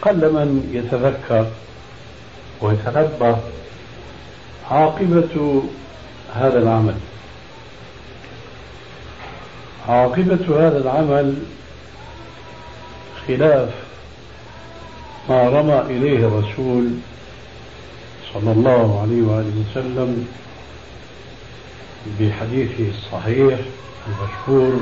قل 0.02 0.32
من 0.32 0.70
يتذكر 0.72 1.46
ويتنبه 2.60 3.36
عاقبة 4.70 5.62
هذا 6.34 6.58
العمل. 6.58 6.94
عاقبة 9.88 10.66
هذا 10.66 10.78
العمل 10.78 11.34
خلاف 13.28 13.70
ما 15.28 15.48
رمى 15.48 15.80
إليه 15.80 16.18
الرسول 16.26 16.90
صلى 18.34 18.52
الله 18.52 19.00
عليه 19.02 19.22
وآله 19.22 19.64
وسلم 19.70 20.28
بحديثه 22.20 22.90
الصحيح 22.90 23.58
المشهور. 24.06 24.80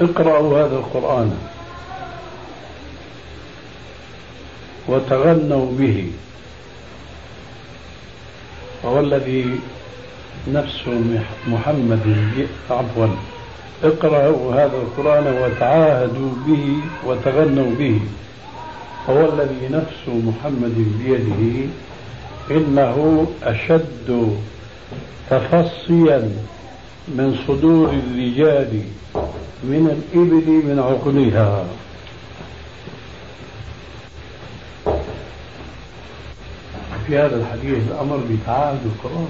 اقرأوا 0.00 0.58
هذا 0.60 0.76
القرآن 0.76 1.38
وتغنوا 4.88 5.72
به. 5.78 6.12
فوالذي 8.82 9.60
نفس 10.48 10.88
محمد 11.48 12.36
عفوا. 12.70 13.06
اقرأوا 13.84 14.54
هذا 14.54 14.76
القرآن 14.76 15.26
وتعاهدوا 15.42 16.30
به 16.46 16.76
وتغنوا 17.06 17.70
به. 17.78 18.00
هو 19.08 19.32
الذي 19.32 19.68
نفس 19.70 20.08
محمد 20.08 20.76
بيده 21.04 21.68
إنه 22.50 23.26
أشد 23.42 24.36
تفصيا 25.30 26.30
من 27.08 27.38
صدور 27.48 27.88
الرجال 27.90 28.82
من 29.64 29.86
الإبل 30.14 30.46
من 30.66 30.78
عقلها. 30.78 31.64
في 37.06 37.18
هذا 37.18 37.36
الحديث 37.36 37.78
الأمر 37.90 38.16
بتعاهد 38.30 38.78
القرآن. 38.84 39.28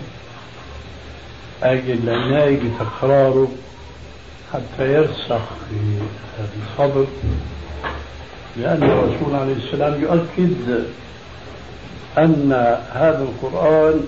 أي 1.64 1.92
العناية 1.92 2.59
بتكراره 2.59 3.48
حتى 4.52 4.92
يرسخ 4.94 5.40
في 5.70 6.00
الصدر 6.72 7.06
لأن 8.56 8.83
الرسول 8.83 9.35
عليه 9.35 9.52
السلام 9.52 10.02
يؤكد 10.02 10.85
أن 12.18 12.53
هذا 12.92 13.23
القرآن 13.29 14.01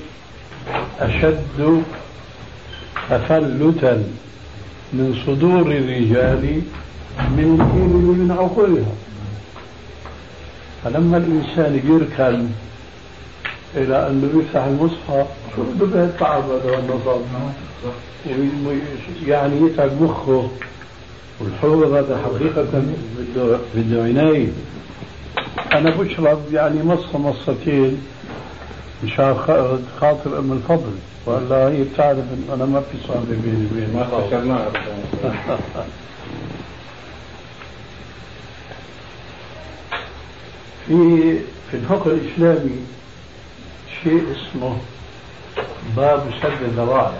أشد 1.01 1.83
تفلتا 3.11 4.05
من 4.93 5.23
صدور 5.27 5.61
الرجال 5.61 6.63
من 7.19 7.61
الإبل 7.61 8.19
من 8.21 8.37
عقولها. 8.39 8.93
فلما 10.85 11.17
الإنسان 11.17 11.81
يركن 11.85 12.47
إلى 13.77 14.09
أنه 14.09 14.43
يفتح 14.43 14.65
المصحف 14.65 15.27
شو 15.57 15.63
بده 15.81 16.05
يتعب 16.05 16.45
هذا 16.51 16.79
النظام 16.79 17.21
يعني 19.27 19.67
يتعب 19.67 20.03
مخه. 20.03 20.49
والحوض 21.41 21.93
هذا 21.93 22.21
حقيقة 22.25 22.83
بده 23.19 23.59
بده 23.75 24.03
عناية 24.03 24.49
أنا 25.73 25.91
بشرب 25.91 26.53
يعني 26.53 26.83
مصة 26.83 27.19
مصتين 27.19 28.03
مشان 29.05 29.35
خاطر 30.01 30.39
أم 30.39 30.53
الفضل. 30.53 30.93
ولا 31.27 31.69
هي 31.69 31.83
بتعرف 31.83 32.19
إن 32.19 32.45
أنا 32.55 32.65
ما 32.65 32.81
في 32.81 32.99
صعب 33.09 33.23
بيني 33.29 33.67
وبين 33.73 33.95
ما 33.95 34.05
في 34.05 34.17
في 41.71 41.77
الفقه 41.77 42.11
الإسلامي 42.11 42.77
شيء 44.03 44.25
اسمه 44.33 44.77
باب 45.97 46.25
سد 46.43 46.63
الذرائع 46.63 47.19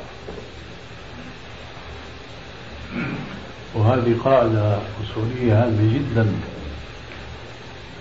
وهذه 3.75 4.17
قاعدة 4.25 4.79
أصولية 5.05 5.65
هامة 5.65 5.95
جدا. 5.95 6.27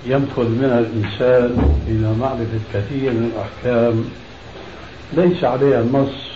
ينفذ 0.06 0.50
منها 0.50 0.80
الإنسان 0.80 1.78
إلى 1.88 2.14
معرفة 2.20 2.60
كثير 2.74 3.12
من 3.12 3.32
الأحكام. 3.36 4.06
ليس 5.14 5.44
عليها 5.44 5.84
نص 5.84 6.32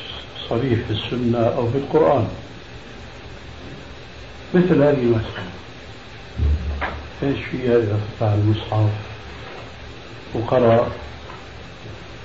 صريح 0.50 0.80
في 0.88 0.92
السنة 0.94 1.40
أو 1.40 1.68
في 1.72 1.78
القرآن. 1.78 2.28
مثل 4.54 4.82
هذه 4.82 5.00
المسألة. 5.00 5.46
إيش 7.24 7.40
فيها 7.52 7.78
إذا 7.78 8.00
فتح 8.20 8.28
المصحف؟ 8.28 8.90
وقرأ. 10.34 10.88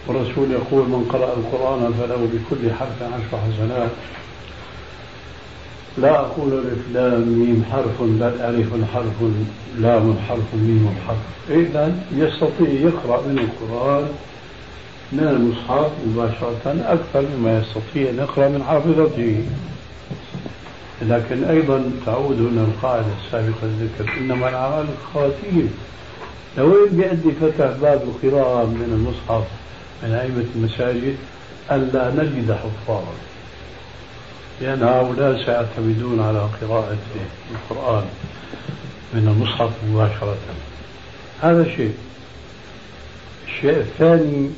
والرسول 0.07 0.51
يقول 0.53 0.89
من 0.89 1.09
قرأ 1.13 1.35
القرآن 1.35 1.95
فله 2.01 2.29
بكل 2.33 2.75
حرف 2.75 3.03
عشر 3.03 3.41
حسنات. 3.41 3.91
لا 6.01 6.21
أقول 6.21 6.53
ألف 6.53 6.79
لام 6.95 7.29
ميم 7.29 7.65
حرف 7.73 8.03
بل 8.03 8.23
ألف 8.41 8.69
حرف 8.95 9.23
لام 9.79 10.17
حرف 10.29 10.55
ميم 10.55 10.95
حرف. 11.07 11.19
إذا 11.51 11.95
يستطيع 12.13 12.69
يقرأ 12.69 13.23
من 13.27 13.39
القرآن 13.39 14.09
من 15.13 15.29
المصحف 15.29 15.91
مباشرة 16.07 16.77
أكثر 16.93 17.25
مما 17.37 17.59
يستطيع 17.59 18.11
أن 18.11 18.19
يقرأ 18.19 18.49
من 18.49 18.63
حافظته. 18.63 19.45
لكن 21.03 21.45
أيضا 21.45 21.91
تعود 22.07 22.41
هنا 22.41 22.63
القاعدة 22.63 23.07
السابقة 23.25 23.63
الذكر 23.63 24.19
إنما 24.19 24.49
الأعمال 24.49 24.87
الخواتيم 24.99 25.75
لوين 26.59 26.89
بيأدي 26.93 27.33
فتح 27.33 27.71
باب 27.83 28.03
القراءة 28.03 28.67
من 28.67 28.89
المصحف 28.93 29.45
من 30.03 30.13
أئمة 30.13 30.45
المساجد 30.57 31.17
ألا 31.71 32.11
نجد 32.11 32.53
حفاظا. 32.53 33.30
لأن 34.61 34.83
هؤلاء 34.83 35.45
سيعتمدون 35.45 36.21
على 36.21 36.49
قراءة 36.61 36.99
القرآن 37.51 38.05
من 39.15 39.29
المصحف 39.29 39.71
مباشرة. 39.89 40.37
هذا 41.43 41.65
شيء. 41.65 41.95
الشيء 43.47 43.77
الثاني 43.79 44.51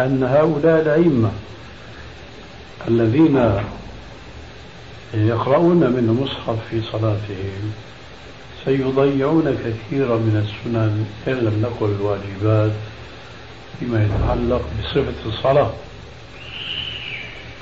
أن 0.00 0.22
هؤلاء 0.22 0.82
الأئمة 0.82 1.30
الذين 2.88 3.36
يقرؤون 5.14 5.76
من 5.76 6.16
المصحف 6.18 6.56
في 6.70 6.82
صلاتهم 6.92 7.72
سيضيعون 8.64 9.44
كثيرا 9.44 10.16
من 10.16 10.36
السنن 10.44 11.06
إن 11.28 11.32
لم 11.32 11.62
نقل 11.62 11.94
الواجبات 12.00 12.72
فيما 13.80 14.04
يتعلق 14.04 14.62
بصفة 14.80 15.28
الصلاة. 15.28 15.70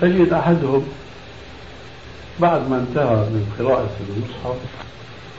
تجد 0.00 0.32
أحدهم 0.32 0.86
بعد 2.40 2.70
ما 2.70 2.76
انتهى 2.76 3.16
من 3.16 3.52
قراءة 3.58 3.90
المصحف 4.08 4.56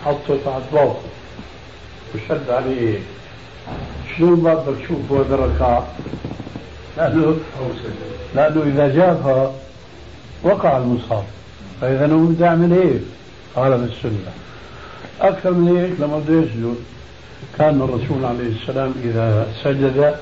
حطه 0.05 0.37
تحت 0.45 0.61
باطل 0.73 1.09
وشد 2.15 2.49
عليه 2.49 2.99
شنو 4.17 4.35
بدك 4.35 4.77
تشوف 4.83 5.11
هذا 5.11 5.35
الركعة؟ 5.35 5.87
لأنه 6.97 7.35
لأنه 8.35 8.63
إذا 8.63 8.95
جافها 8.95 9.51
وقع 10.43 10.77
المصحف. 10.77 11.23
فإذا 11.81 12.13
هو 12.13 12.17
بده 12.17 12.45
يعمل 12.45 12.73
هيك 12.73 13.01
قال 13.55 13.77
بالسنة 13.77 14.31
أكثر 15.21 15.53
من 15.53 15.77
هيك 15.77 15.91
لما 15.99 16.19
بده 16.19 16.33
يسجد 16.33 16.75
كان 17.57 17.81
الرسول 17.81 18.25
عليه 18.25 18.49
السلام 18.61 18.93
إذا 19.03 19.47
سجد 19.63 20.15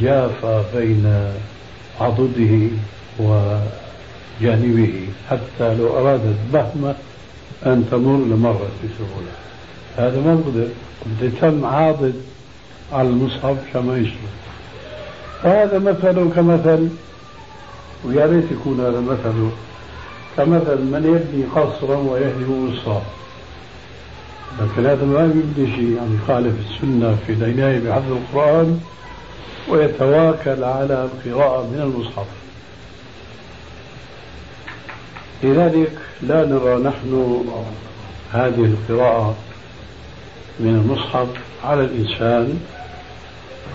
جاف 0.00 0.46
بين 0.74 1.32
عضده 2.00 2.68
وجانبه 4.40 5.08
حتى 5.30 5.74
لو 5.74 5.98
أرادت 5.98 6.36
بهمة 6.52 6.94
أن 7.66 7.86
تمر 7.90 8.16
لمرت 8.16 8.70
بسهولة. 8.84 9.32
هذا 9.96 10.20
ما 10.20 10.34
بقدر 10.34 10.68
بده 11.06 11.26
يتم 11.26 11.64
عاضد 11.64 12.14
على 12.92 13.08
المصحف 13.08 13.56
كما 13.72 13.96
يشرب 13.96 14.32
فهذا 15.42 15.78
مثل 15.78 16.34
كمثل 16.36 16.88
ويا 18.04 18.26
ريت 18.26 18.44
يكون 18.52 18.80
هذا 18.80 19.00
مثله 19.00 19.50
كمثل 20.36 20.78
من 20.78 21.04
يبني 21.04 21.44
قصرا 21.44 21.96
ويهدم 21.96 22.72
مصرا 22.72 23.02
لكن 24.60 24.86
هذا 24.86 25.04
ما 25.04 25.24
يبني 25.24 25.76
شيء 25.76 25.96
يعني 25.96 26.14
يخالف 26.24 26.54
السنة 26.70 27.16
في 27.26 27.32
العناية 27.32 27.78
بحفظ 27.78 28.12
القرآن 28.12 28.80
ويتواكل 29.68 30.64
على 30.64 31.08
القراءة 31.08 31.62
من 31.62 31.80
المصحف. 31.80 32.26
لذلك 35.42 35.92
لا 36.22 36.46
نرى 36.46 36.82
نحن 36.82 37.44
هذه 38.32 38.64
القراءة 38.64 39.34
من 40.60 40.68
المصحف 40.68 41.28
على 41.64 41.84
الإنسان 41.84 42.60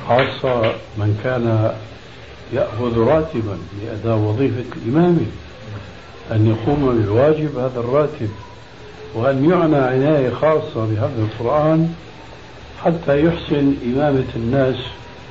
خاصة 0.07 0.61
من 0.97 1.19
كان 1.23 1.73
يأخذ 2.53 2.97
راتبا 2.97 3.57
لأداء 3.83 4.17
وظيفة 4.17 4.65
الإمامة 4.75 5.25
أن 6.31 6.47
يقوم 6.47 6.97
بالواجب 6.97 7.57
هذا 7.57 7.79
الراتب 7.79 8.29
وأن 9.15 9.49
يعنى 9.49 9.75
عناية 9.75 10.29
خاصة 10.29 10.85
بهذا 10.85 11.13
القرآن 11.17 11.93
حتى 12.83 13.25
يحسن 13.25 13.75
إمامة 13.85 14.27
الناس 14.35 14.75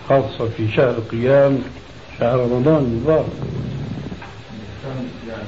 خاصة 0.08 0.48
في 0.56 0.72
شهر 0.72 0.94
قيام 1.10 1.58
شهر 2.20 2.38
رمضان 2.38 2.76
المبارك. 2.76 3.26
يعني 5.28 5.46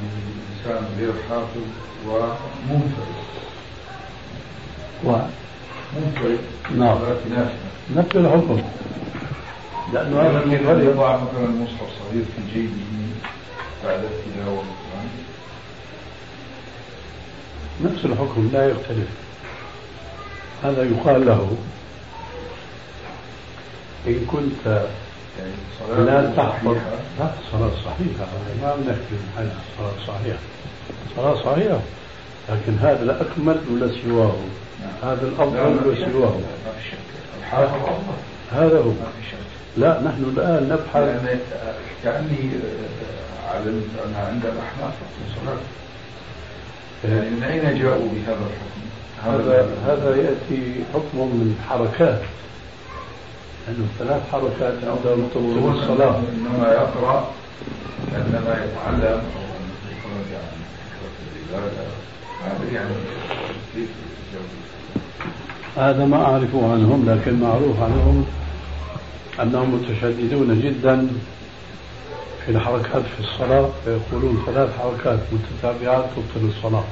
الإنسان 0.66 0.84
غير 0.98 1.12
حافظ 1.28 1.62
ومنفرد. 2.06 3.14
و 5.04 5.16
منفرد. 5.96 6.38
نعم. 6.76 6.98
نفس 7.96 8.16
الحكم. 8.16 8.62
لأنه 9.92 10.20
هذا 10.20 10.42
المنفرد 10.42 10.84
يضع 10.84 11.16
مثلا 11.16 11.48
مصحف 11.48 11.88
صغير 11.98 12.24
في 12.24 12.52
جيبه 12.54 12.72
بعد 13.84 14.00
التلاوة 14.04 14.62
نفس 17.84 18.04
الحكم 18.04 18.50
لا 18.52 18.68
يختلف. 18.68 19.08
هذا 20.64 20.82
يقال 20.82 21.26
له 21.26 21.56
إن 24.06 24.26
كنت 24.26 24.88
لا 25.98 26.32
تحفظ. 26.36 26.76
لا 27.18 27.30
صلاة 27.52 27.70
صحيحة. 27.84 28.26
ما 28.62 28.76
بنحكي 28.76 29.14
من 29.36 29.50
صلاة 29.78 30.06
صحيحة. 30.06 30.38
صلاة 31.16 31.34
صحيحة. 31.34 31.80
لكن 32.48 32.78
هذا 32.78 33.04
لا 33.04 33.20
أكمل 33.20 33.60
ولا 33.70 33.90
سواه. 34.02 34.36
نعم. 34.80 35.10
هذا 35.10 35.26
الأفضل 35.26 35.88
ولا 35.88 36.12
سواه. 36.12 36.40
هذا 38.52 38.78
هو. 38.78 38.92
لا 39.76 40.00
نحن 40.00 40.32
الآن 40.36 40.68
نبحث. 40.68 41.38
كأني 42.04 42.50
آه، 42.54 43.54
علمت 43.54 43.84
أن 44.04 44.14
عند 44.14 44.42
الأحناف 44.44 44.94
صلاة 45.40 45.56
يعني 47.04 47.30
من 47.30 47.42
أين 47.42 47.82
جاءوا 47.82 48.08
بهذا 48.12 48.46
الحكم؟ 48.50 48.78
هذا 49.24 49.68
هذا 49.86 50.16
يأتي 50.16 50.84
حكم 50.94 51.18
من 51.18 51.64
حركات. 51.68 52.20
لأنه 53.68 53.86
ثلاث 53.98 54.22
حركات 54.32 54.74
عندهم 54.84 55.28
طول 55.34 55.76
الصلاة. 55.76 56.18
إنما 56.18 56.72
يقرأ 56.72 57.30
كأنما 58.10 58.64
يتعلم 58.64 59.22
هذا 65.76 66.04
ما 66.04 66.16
أعرفه 66.16 66.72
عنهم 66.72 67.10
لكن 67.10 67.40
معروف 67.40 67.82
عنهم 67.82 68.26
أنهم 69.42 69.74
متشددون 69.74 70.60
جدا 70.60 71.08
في 72.46 72.52
الحركات 72.52 73.02
في 73.16 73.20
الصلاة 73.20 73.68
فيقولون 73.84 74.42
ثلاث 74.46 74.70
حركات 74.78 75.18
متتابعات 75.32 76.04
تبطل 76.16 76.48
الصلاة. 76.48 76.84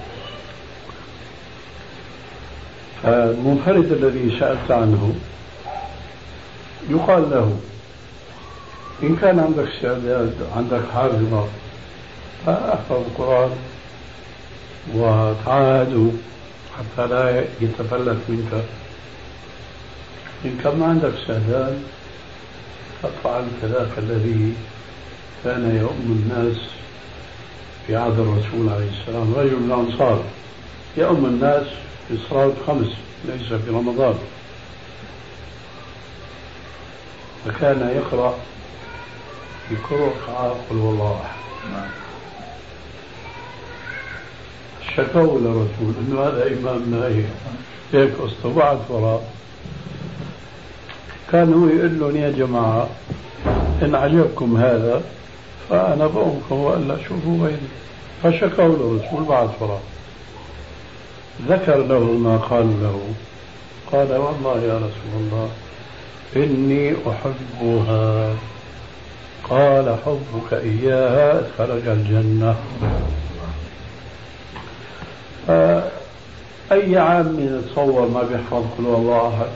فالمنفرد 3.02 3.92
الذي 3.92 4.38
سألت 4.40 4.70
عنه 4.70 5.14
يقال 6.90 7.30
له 7.30 7.56
إن 9.02 9.16
كان 9.16 9.38
عندك 9.38 9.68
استعداد 9.76 10.34
عندك 10.56 10.82
حافظة 10.94 11.48
فاحفظ 12.46 12.92
القرآن 12.92 13.50
وتعاهده 14.94 16.10
حتى 16.78 17.06
لا 17.06 17.44
يتفلت 17.60 18.18
منك. 18.28 18.64
إن 20.44 20.58
كان 20.64 20.78
ما 20.78 20.86
عندك 20.86 21.12
استعداد 21.20 21.82
فافعل 23.02 23.44
كذاك 23.62 23.88
الذي 23.98 24.54
كان 25.44 25.76
يؤم 25.76 26.22
الناس 26.22 26.56
في 27.86 27.96
عهد 27.96 28.18
الرسول 28.18 28.68
عليه 28.68 28.90
السلام. 29.00 29.34
رجل 29.34 29.56
من 29.56 29.72
الأنصار 29.72 30.24
يؤم 30.96 31.24
الناس 31.24 31.66
في 32.08 32.14
الصلاة 32.14 32.52
الخمس 32.60 32.88
ليس 33.24 33.52
في 33.52 33.70
رمضان. 33.70 34.14
فكان 37.46 37.90
يقرأ 37.96 38.34
في 39.68 39.76
كل 39.88 39.96
ركعة 39.96 40.54
قل 40.70 40.76
والله 40.76 41.20
أحد. 41.24 41.36
شكوا 44.96 45.38
للرسول 45.38 45.94
إنه 46.00 46.22
هذا 46.22 46.46
امامنا 46.52 47.06
هيك 47.06 47.26
هيك 47.92 48.12
اصطبعت 48.20 48.78
وراء 48.88 49.32
كان 51.32 51.52
هو 51.52 51.66
يقول 51.66 52.00
لهم 52.00 52.16
يا 52.16 52.30
جماعة 52.30 52.88
إن 53.82 53.94
عجبكم 53.94 54.56
هذا 54.56 55.02
فأنا 55.70 56.06
بأمكم 56.06 56.54
والا 56.54 56.96
شوفوا 57.08 57.46
غيري. 57.46 57.68
فشكوا 58.22 58.68
للرسول 58.68 59.24
بعد 59.24 59.50
وراء 59.60 59.82
ذكر 61.48 61.76
له 61.76 62.00
ما 62.00 62.36
قال 62.36 62.82
له. 62.82 63.00
قال 63.92 64.16
والله 64.16 64.60
يا 64.60 64.76
رسول 64.76 65.12
الله 65.16 65.50
إني 66.36 66.94
أحبها. 67.06 68.34
قال 69.50 69.96
حبك 70.06 70.52
إياها 70.52 71.38
أدخلك 71.38 71.86
الجنة. 71.86 72.56
أي 76.72 76.98
عام 76.98 77.36
يتصور 77.40 78.08
ما 78.08 78.22
بيحفظ 78.22 78.64
قل 78.78 78.84
الله 78.84 79.28
أحد 79.28 79.50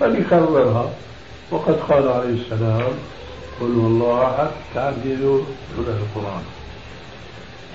فليكررها. 0.00 0.90
وقد 1.50 1.74
قال 1.88 2.08
عليه 2.08 2.34
السلام 2.44 2.92
قل 3.60 3.66
الله 3.66 4.26
أحد 4.26 4.50
تعدلوا 4.74 5.40
ثلث 5.76 5.88
القرآن. 5.88 6.42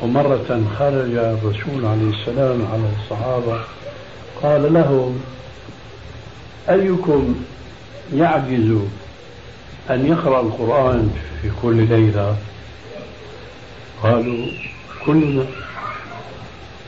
ومرة 0.03 0.61
خرج 0.79 1.13
الرسول 1.15 1.85
عليه 1.85 2.11
السلام 2.21 2.67
على 2.73 2.83
الصحابة 2.99 3.59
قال 4.43 4.73
لهم 4.73 5.23
أيكم 6.69 7.35
يعجز 8.13 8.77
أن 9.89 10.05
يقرأ 10.07 10.41
القرآن 10.41 11.13
في 11.41 11.51
كل 11.61 11.87
ليلة. 11.89 12.37
قالوا 14.03 14.47
كلنا. 15.05 15.45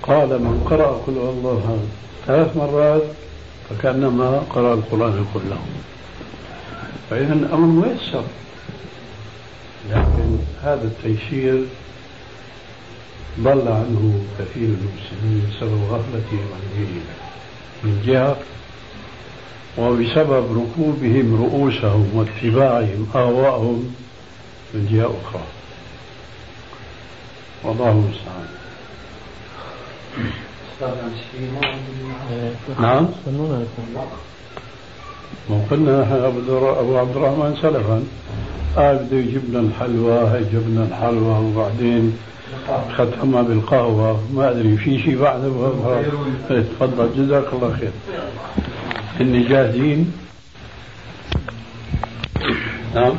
قال 0.04 0.30
من 0.30 0.68
قرأ 0.70 0.88
قل 1.08 1.14
الله 1.14 1.80
ثلاث 2.28 2.58
مرات 2.58 3.04
فكأنما 3.70 4.40
قرأ 4.50 4.74
القرآن 4.74 5.26
كله. 5.34 5.60
فإذا 7.10 7.34
الأمر 7.34 7.88
ميسر. 7.88 8.24
لكن 9.90 10.38
هذا 10.64 10.84
التيسير 10.84 11.66
ضل 13.40 13.68
عنه 13.68 14.24
كثير 14.40 14.68
من 14.68 14.90
المسلمين 14.90 15.50
بسبب 15.50 15.84
غفلتهم 15.92 16.48
عن 16.54 16.64
دينهم. 16.76 17.04
من 17.84 18.04
جهة 18.06 18.38
وبسبب 19.78 20.46
ركوبهم 20.58 21.36
رؤوسهم 21.42 22.10
واتباعهم 22.16 23.08
أهواءهم 23.16 23.96
من 24.74 24.88
جهة 24.92 25.06
أخرى 25.06 25.44
والله 27.64 27.90
المستعان. 27.92 28.48
نعم. 32.82 33.08
ما 35.50 35.62
قلنا 35.72 36.18
أبو 36.80 36.98
عبد 36.98 37.16
الرحمن 37.16 37.58
سلفا 37.62 38.04
آه 38.78 38.94
بده 38.94 39.18
يجيب 39.18 39.42
لنا 39.50 39.60
الحلوى 39.60 40.14
هي 40.14 40.44
جبنا 40.54 40.84
الحلوى 40.84 41.38
وبعدين 41.46 42.18
ختمها 42.98 43.42
بالقهوة 43.42 44.20
ما 44.34 44.52
أدري 44.52 44.78
في 44.78 45.00
شيء 45.00 45.22
بعد؟ 45.22 45.42
تفضل 46.50 47.10
جزاك 47.18 47.54
الله 47.54 47.78
خير. 47.80 47.92
إني 49.22 49.44
جاهزين 49.44 50.14
نعم. 52.96 53.14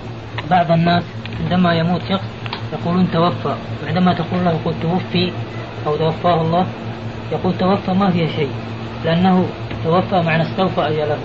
بعض 0.50 0.70
الناس 0.72 1.04
عندما 1.40 1.74
يموت 1.74 2.00
شخص 2.08 2.24
يقولون 2.72 3.10
توفى 3.12 3.56
وعندما 3.84 4.14
تقول 4.14 4.44
له 4.44 4.50
يقول 4.50 4.74
توفي 4.82 5.32
أو 5.86 5.96
توفاه 5.96 6.40
الله 6.40 6.66
يقول 7.32 7.58
توفى 7.58 7.92
ما 7.92 8.10
فيها 8.10 8.28
شيء 8.36 8.50
لأنه 9.04 9.46
توفى 9.84 10.22
معنى 10.22 10.42
استوفى 10.42 10.80
أجله 10.80 11.18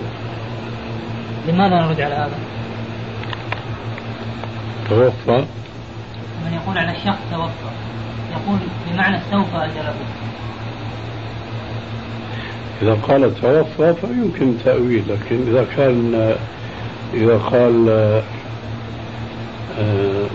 لماذا 1.47 1.75
نرد 1.75 2.01
على 2.01 2.15
هذا؟ 2.15 2.38
توفى. 4.89 5.45
من 6.45 6.53
يقول 6.53 6.77
على 6.77 6.91
الشخص 6.91 7.19
توفى 7.31 7.69
يقول 8.31 8.59
بمعنى 8.88 9.17
استوفى 9.17 9.55
أجله 9.57 9.93
إذا 12.81 12.93
قال 13.07 13.41
توفى 13.41 13.93
فيمكن 14.01 14.53
تأويل 14.65 15.03
لكن 15.09 15.47
إذا 15.47 15.65
كان 15.77 16.35
إذا 17.13 17.38
قال 17.38 17.89
آه، 19.79 20.25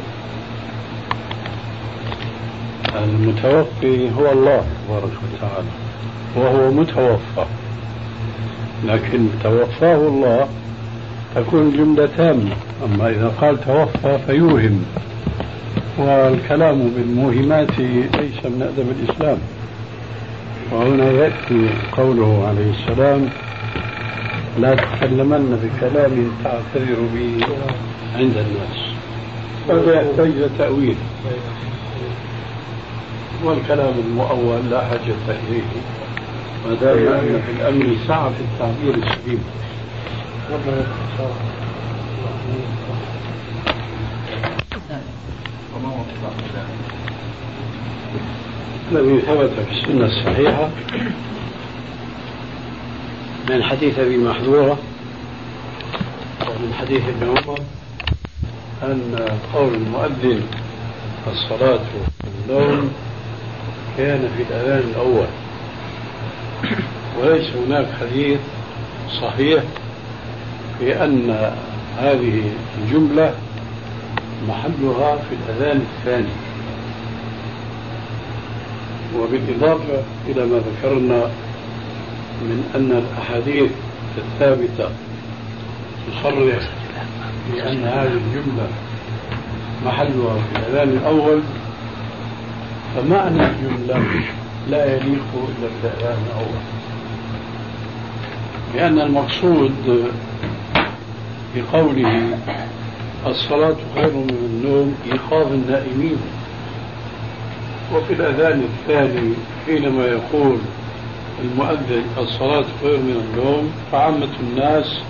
المتوفي 3.05 4.11
هو 4.19 4.33
الله 4.33 4.65
تبارك 4.89 5.13
وتعالى 5.23 5.69
وهو 6.37 6.71
متوفى 6.71 7.47
لكن 8.85 9.27
توفاه 9.43 9.97
الله 9.97 10.49
تكون 11.35 11.73
جملة 11.73 12.09
تامة 12.17 12.57
أما 12.85 13.11
إذا 13.11 13.33
قال 13.41 13.61
توفى 13.65 14.19
فيوهم 14.27 14.85
والكلام 15.99 16.91
بالموهمات 16.97 17.79
ليس 17.79 18.45
من 18.45 18.63
أدب 18.63 18.87
الإسلام. 18.91 19.39
وهنا 20.73 21.11
يأتي 21.11 21.69
قوله 21.97 22.47
عليه 22.49 22.71
السلام 22.71 23.29
لا 24.59 24.75
تتكلمن 24.75 25.43
بكلام 25.63 26.33
تعتذر 26.45 27.01
به 27.15 27.47
عند 28.15 28.37
الناس. 28.37 28.77
هذا 29.69 29.95
يحتاج 29.95 30.27
إلى 30.27 30.49
تأويل. 30.59 30.97
والكلام 33.45 33.95
المؤول 34.07 34.71
لا 34.71 34.81
حاجة 34.81 35.15
إليه. 35.29 35.63
ما 36.69 36.75
دام 36.81 36.97
في 37.47 37.53
الأمر 37.61 37.97
سعة 38.09 38.31
في 38.31 38.41
التعبير 38.41 38.95
السليم. 38.95 39.45
الذي 48.93 49.21
ثبت 49.21 49.51
في 49.51 49.81
السنة 49.81 50.07
الصحيحة 50.07 50.71
من 53.51 53.63
حديث 53.63 53.99
أبي 53.99 54.17
محذورة 54.17 54.79
ومن 56.41 56.75
حديث 56.81 57.03
ابن 57.09 57.29
عمر 57.29 57.59
أن 58.83 59.29
قول 59.55 59.75
المؤذن 59.75 60.43
الصلاة 61.33 61.81
والنوم 62.49 62.93
كان 63.99 64.29
في 64.37 64.43
الأذان 64.43 64.91
الأول. 64.91 65.27
وليس 67.19 67.51
هناك 67.67 67.87
حديث 68.01 68.39
صحيح 69.21 69.63
بأن 70.81 71.31
هذه 71.99 72.43
الجملة 72.79 73.35
محلها 74.49 75.17
في 75.17 75.35
الأذان 75.35 75.87
الثاني. 75.99 76.50
وبالإضافة 79.23 80.03
إلى 80.29 80.47
ما 80.47 80.59
ذكرنا 80.59 81.31
من 82.43 82.71
أن 82.75 83.03
الأحاديث 83.05 83.71
الثابتة 84.19 84.91
تصرح 86.07 86.69
بأن 87.53 87.85
هذه 87.85 88.13
الجملة 88.13 88.69
محلها 89.87 90.35
في 90.35 90.59
الأذان 90.59 90.89
الأول 90.89 91.41
فمعنى 92.97 93.47
الجملة 93.47 94.05
لا 94.71 94.85
يليق 94.97 95.27
إلا 95.35 95.69
بالأذان 95.83 96.19
الأول. 96.27 96.61
لأن 98.75 98.99
المقصود 99.01 100.11
بقوله 101.57 102.39
الصلاة 103.27 103.77
خير 103.95 104.13
من 104.13 104.31
النوم 104.31 104.95
إيقاظ 105.13 105.53
النائمين. 105.53 106.17
وفي 107.95 108.13
الأذان 108.13 108.63
الثاني 108.63 109.33
حينما 109.67 110.05
يقول 110.05 110.59
المؤذن 111.45 112.05
الصلاة 112.19 112.65
خير 112.83 112.97
من 112.97 113.25
النوم 113.25 113.73
فعامة 113.93 114.29
الناس 114.41 115.01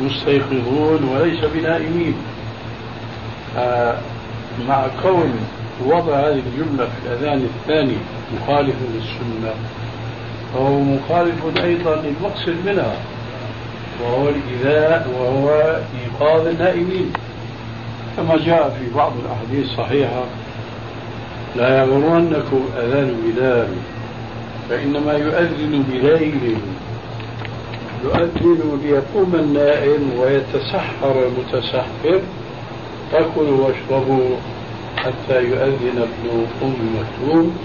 مستيقظون 0.00 1.04
وليس 1.04 1.44
بنائمين. 1.54 2.14
آه 3.58 3.98
مع 4.68 4.86
كون 5.02 5.32
وضع 5.86 6.16
هذه 6.20 6.42
الجملة 6.46 6.84
في 6.86 7.06
الأذان 7.06 7.48
الثاني 7.56 7.96
مخالف 8.36 8.74
للسنة 8.94 9.54
فهو 10.54 10.80
مخالف 10.80 11.58
أيضا 11.64 11.96
للمقصد 11.96 12.56
منها 12.66 12.94
وهو 14.02 14.28
الإذاء 14.28 15.08
وهو 15.18 15.76
إيقاظ 16.04 16.46
النائمين. 16.46 17.12
كما 18.16 18.36
جاء 18.36 18.76
في 18.78 18.94
بعض 18.96 19.12
الأحاديث 19.24 19.70
الصحيحة 19.70 20.24
لا 21.56 21.78
يغرنكم 21.78 22.64
أذان 22.78 23.16
بلال 23.24 23.68
فإنما 24.70 25.12
يؤذن 25.12 25.84
بليل 25.92 26.56
يؤذن 28.04 28.80
ليقوم 28.84 29.34
النائم 29.34 30.12
ويتسحر 30.18 31.14
المتسحر 31.26 32.20
فكلوا 33.12 33.68
واشربوا 33.68 34.36
حتى 34.96 35.42
يؤذن 35.42 35.98
ابن 36.08 36.46
أم 36.62 36.74
مكتوم 36.98 37.56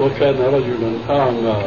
وكان 0.00 0.34
رجلا 0.34 1.18
أعمى 1.20 1.62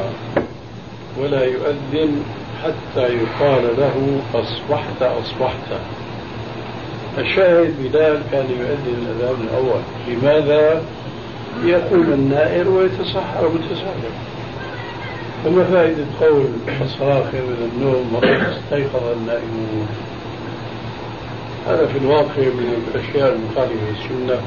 ولا 1.21 1.43
يؤذن 1.45 2.23
حتى 2.63 3.01
يقال 3.13 3.63
له 3.77 4.21
أصبحت 4.33 5.01
أصبحت 5.01 5.79
الشاهد 7.17 7.73
بلال 7.83 8.21
كان 8.31 8.45
يؤذن 8.49 8.95
الأذان 9.05 9.47
الأول 9.47 9.81
لماذا؟ 10.07 10.81
ليقوم 11.63 12.13
النائر 12.13 12.69
ويتسحر 12.69 13.49
متسحر 13.49 14.09
فما 15.43 15.63
فائدة 15.63 16.05
قول 16.21 16.45
الصلاة 16.81 17.31
خير 17.31 17.41
من 17.41 17.71
النوم 17.73 18.15
وقد 18.15 18.25
استيقظ 18.27 19.03
النائمون. 19.17 19.87
هذا 21.67 21.85
في 21.85 21.97
الواقع 21.97 22.37
من 22.37 22.83
الأشياء 22.87 23.35
المخالفة 23.35 23.73
للسنة 23.89 24.41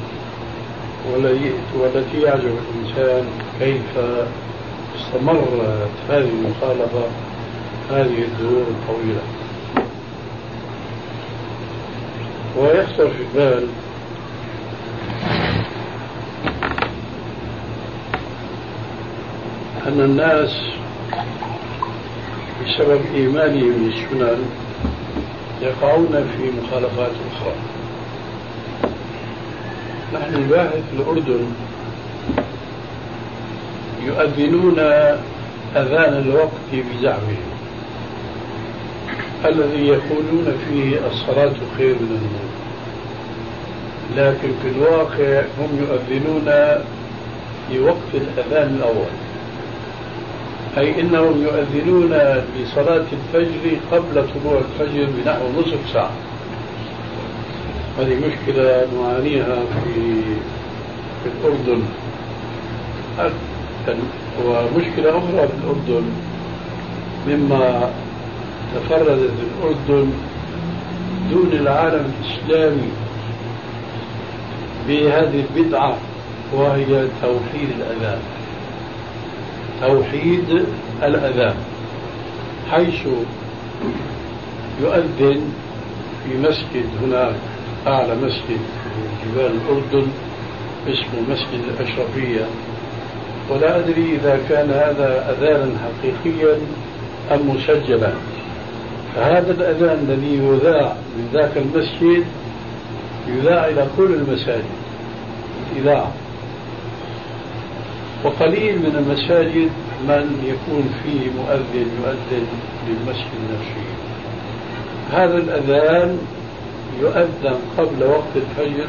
والتي 1.79 2.21
يعجب 2.21 2.51
الإنسان 2.73 3.25
كيف 3.59 3.97
استمرت 4.95 5.89
هذه 6.09 6.29
المخالفة 6.29 7.03
هذه 7.91 8.23
الدهور 8.23 8.65
الطويلة. 8.69 9.23
ويخطر 12.57 13.07
في 13.07 13.23
البال 13.23 13.67
أن 19.93 20.01
الناس 20.01 20.51
بسبب 22.65 23.01
إيمانهم 23.15 23.73
بالسنن 23.89 24.45
يقعون 25.61 26.31
في 26.37 26.51
مخالفات 26.61 27.11
أخرى. 27.31 27.53
نحن 30.13 30.35
الباحث 30.35 30.73
في 30.73 30.95
الأردن 30.99 31.45
يؤذنون 34.05 34.79
أذان 35.75 36.23
الوقت 36.25 36.69
بزعمهم 36.73 37.53
الذي 39.45 39.87
يقولون 39.87 40.57
فيه 40.69 41.07
الصلاة 41.11 41.53
خير 41.77 41.95
من 41.95 42.19
النوم. 42.21 42.53
لكن 44.17 44.49
في 44.63 44.69
الواقع 44.69 45.43
هم 45.59 45.69
يؤذنون 45.79 46.45
في 47.69 47.79
وقت 47.79 48.11
الأذان 48.13 48.75
الأول. 48.75 49.22
أي 50.77 51.01
إنهم 51.01 51.43
يؤذنون 51.43 52.13
لصلاة 52.59 53.05
الفجر 53.13 53.77
قبل 53.91 54.13
طلوع 54.13 54.61
الفجر 54.61 55.07
بنحو 55.17 55.45
نصف 55.59 55.89
ساعة. 55.93 56.11
هذه 57.99 58.15
مشكلة 58.15 58.87
نعانيها 58.95 59.55
في 59.55 60.21
في 61.23 61.29
الأردن. 61.29 61.83
ومشكلة 64.45 65.09
أخرى 65.09 65.47
في 65.47 65.53
الأردن 65.63 66.03
مما 67.27 67.89
تفردت 68.75 69.31
الأردن 69.39 70.11
دون 71.31 71.49
العالم 71.53 72.13
الإسلامي 72.21 72.89
بهذه 74.87 75.43
البدعة 75.49 75.97
وهي 76.53 77.07
توحيد 77.21 77.69
الأذان. 77.79 78.19
توحيد 79.81 80.65
الأذان 81.03 81.55
حيث 82.71 83.07
يؤذن 84.81 85.41
في 86.23 86.37
مسجد 86.37 86.85
هناك 87.03 87.35
أعلى 87.87 88.15
مسجد 88.15 88.59
في 88.83 89.25
جبال 89.25 89.51
الأردن 89.51 90.07
اسمه 90.87 91.21
مسجد 91.29 91.61
الأشرفية. 91.69 92.45
ولا 93.49 93.79
أدري 93.79 94.15
إذا 94.15 94.39
كان 94.49 94.69
هذا 94.69 95.35
أذانا 95.37 95.71
حقيقيا 95.79 96.57
أم 97.31 97.49
مسجلا. 97.49 98.13
فهذا 99.15 99.51
الأذان 99.51 100.07
الذي 100.09 100.37
يذاع 100.37 100.95
من 101.17 101.29
ذاك 101.33 101.57
المسجد 101.57 102.25
يذاع 103.27 103.67
إلى 103.67 103.87
كل 103.97 104.13
المساجد 104.13 104.63
إذاعة 105.75 106.11
وقليل 108.23 108.79
من 108.79 108.95
المساجد 108.95 109.69
من 110.07 110.43
يكون 110.45 110.93
فيه 111.03 111.29
مؤذن 111.39 111.87
يؤذن 112.01 112.47
للمسجد 112.87 113.39
نفسه 113.53 113.83
هذا 115.11 115.37
الأذان 115.37 116.19
يؤذن 116.99 117.55
قبل 117.77 118.03
وقت 118.03 118.35
الفجر 118.35 118.87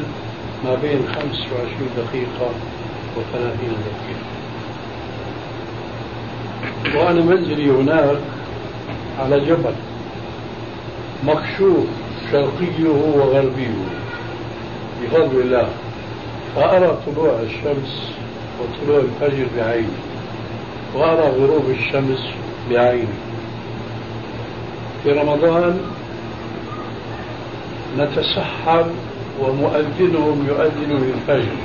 ما 0.65 0.75
بين 0.75 0.99
25 1.15 1.89
دقيقة 1.97 2.49
و30 3.15 3.61
دقيقة. 3.61 4.25
وأنا 6.99 7.21
منزلي 7.21 7.69
هناك 7.69 8.17
على 9.19 9.39
جبل. 9.39 9.75
مكشوف 11.23 11.85
شرقيه 12.31 12.89
وغربيه. 13.15 13.75
بفضل 15.03 15.39
الله. 15.39 15.67
فأرى 16.55 16.97
طلوع 17.05 17.39
الشمس 17.39 18.15
وطلوع 18.59 18.99
الفجر 18.99 19.45
بعيني 19.57 19.87
وأرى 20.95 21.29
غروب 21.29 21.69
الشمس 21.69 22.29
بعيني 22.71 23.07
في 25.03 25.11
رمضان 25.11 25.79
نتسحر 27.97 28.85
ومؤذنهم 29.39 30.47
يؤذن 30.47 30.89
للفجر 30.89 31.55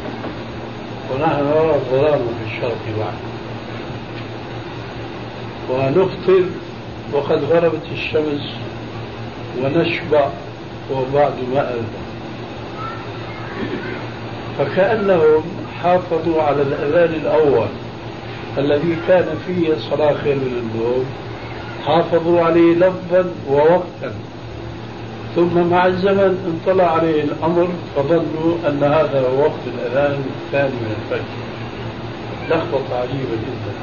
ونحن 1.13 1.45
نرى 1.45 1.75
الظلام 1.75 2.19
في 2.19 2.55
الشرق 2.55 2.79
بعد. 2.99 3.15
ونفطر 5.71 6.45
وقد 7.13 7.45
غربت 7.45 7.87
الشمس 7.93 8.43
ونشبع 9.63 10.29
وبعد 10.91 11.33
ما 11.55 11.75
أذن. 11.75 11.89
فكأنهم 14.59 15.43
حافظوا 15.83 16.43
على 16.43 16.63
الأذان 16.63 17.15
الأول 17.15 17.67
الذي 18.59 18.97
كان 19.09 19.27
فيه 19.47 19.73
الصلاة 19.75 20.15
خير 20.25 20.35
من 20.35 20.71
النوم 20.75 21.05
حافظوا 21.87 22.41
عليه 22.41 22.75
لفظا 22.75 23.25
ووقتا. 23.49 24.15
ثم 25.37 25.71
مع 25.71 25.87
الزمن 25.87 26.33
انطلع 26.47 26.93
عليه 26.93 27.25
الأمر 27.25 27.69
فظنوا 27.97 28.57
أن 28.69 28.83
هذا 28.83 29.21
هو 29.29 29.41
وقت 29.43 29.65
الأذان 29.67 30.25
الثاني 30.47 30.69
من 30.69 30.95
الفجر. 31.01 31.41
لخبطة 32.51 32.97
عجيبة 32.97 33.37
جدا. 33.47 33.75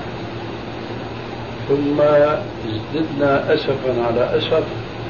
ثم 1.69 2.01
ازددنا 2.01 3.53
أسفا 3.53 4.05
على 4.07 4.37
أسف 4.37 4.63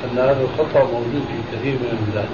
أن 0.06 0.18
هذا 0.18 0.42
الخطأ 0.42 0.84
موجود 0.84 1.24
في 1.28 1.58
كثير 1.58 1.74
من 1.74 1.98
البلاد. 2.00 2.30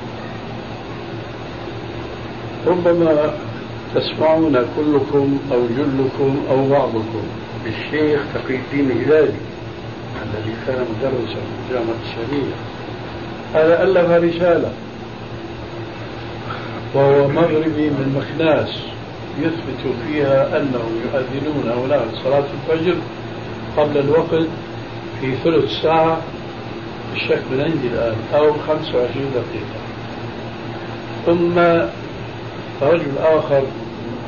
ربما 2.67 3.33
تسمعون 3.95 4.53
كلكم 4.53 5.37
أو 5.51 5.59
جلكم 5.77 6.37
أو 6.49 6.69
بعضكم 6.69 7.23
بالشيخ 7.63 8.21
تقي 8.33 8.55
الدين 8.55 8.91
الهلالي 8.91 9.33
الذي 10.23 10.55
كان 10.67 10.85
مدرسا 10.97 11.35
في 11.35 11.73
جامعة 11.73 11.95
الشريعة. 12.03 12.57
هذا 13.53 13.83
ألف 13.83 14.35
رسالة. 14.35 14.71
وهو 16.95 17.27
مغربي 17.27 17.89
من 17.89 18.21
مكناس 18.21 18.69
يثبت 19.39 19.95
فيها 20.07 20.57
أنهم 20.57 20.91
يؤذنون 21.05 21.85
هناك 21.85 22.07
صلاة 22.23 22.43
الفجر 22.53 22.95
قبل 23.77 23.97
الوقت 23.97 24.47
في 25.21 25.35
ثلث 25.43 25.81
ساعة 25.81 26.21
الشك 27.13 27.41
من 27.51 27.61
عندي 27.61 27.87
الآن 27.87 28.15
أو 28.33 28.53
25 28.67 29.31
دقيقة. 29.35 29.79
ثم 31.25 31.59
رجل 32.81 33.17
آخر 33.17 33.63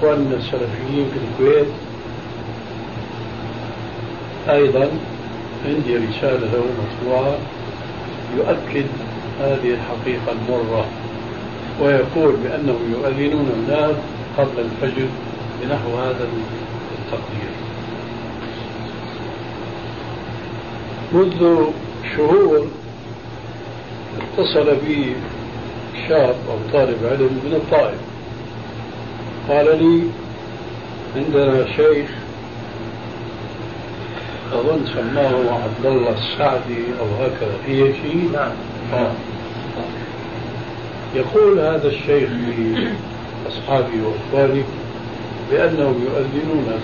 إخواننا 0.06 0.36
السلفيين 0.36 1.08
في 1.14 1.20
الكويت 1.46 1.68
أيضا 4.50 4.90
عندي 5.66 5.98
رسالة 5.98 6.48
له 6.54 6.66
مطبوعة 6.80 7.38
يؤكد 8.38 8.86
هذه 9.40 9.74
الحقيقة 9.74 10.32
المرة 10.32 10.86
ويقول 11.82 12.36
بأنهم 12.44 12.92
يؤذنون 12.92 13.52
الناس 13.58 13.96
قبل 14.38 14.60
الفجر 14.60 15.08
بنحو 15.62 15.98
هذا 15.98 16.28
التقدير. 16.98 17.52
منذ 21.14 21.66
شهور 22.16 22.68
اتصل 24.22 24.76
بي 24.76 25.16
شاب 26.08 26.36
أو 26.50 26.58
طالب 26.74 26.98
علم 27.06 27.40
من 27.46 27.54
الطائف. 27.54 28.15
قال 29.50 29.84
لي 29.84 30.02
عندنا 31.16 31.66
شيخ 31.76 32.10
أظن 34.54 34.86
سماه 34.94 35.64
عبد 35.64 35.86
الله 35.86 36.10
السعدي 36.14 36.84
أو 37.00 37.26
هكذا 37.26 37.58
هي 37.68 37.94
شيء 37.94 38.30
نعم. 38.34 38.52
آه. 38.94 39.12
يقول 41.16 41.60
هذا 41.60 41.88
الشيخ 41.88 42.30
لأصحابي 43.46 44.02
وإخواني 44.02 44.64
بأنهم 45.52 46.06
يؤذنون 46.06 46.82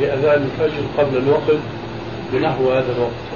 لأذان 0.00 0.42
الفجر 0.42 0.82
قبل 0.98 1.16
الوقت 1.16 1.60
بنحو 2.32 2.70
هذا 2.70 2.92
الوقت. 2.96 3.27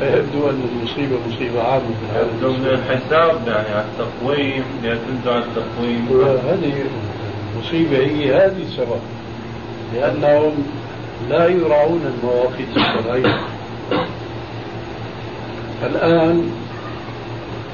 فيبدو 0.00 0.50
أن 0.50 0.62
المصيبة 0.72 1.16
مصيبة 1.28 1.62
عامة. 1.62 1.84
يبدو 2.16 2.52
من 2.52 2.66
الحساب 2.66 3.40
يعني 3.46 3.68
على 3.68 3.84
التقويم 3.84 4.64
يعتمدوا 4.84 5.32
على 5.32 5.44
التقويم. 5.44 6.08
وهذه 6.10 6.72
المصيبة 7.54 7.98
هي 7.98 8.34
هذه 8.34 8.62
السبب 8.62 9.00
لأنهم 9.94 10.52
لا 11.30 11.48
يراعون 11.48 12.00
المواقيت 12.14 12.68
الشرعية 12.76 13.40
الآن 15.82 16.50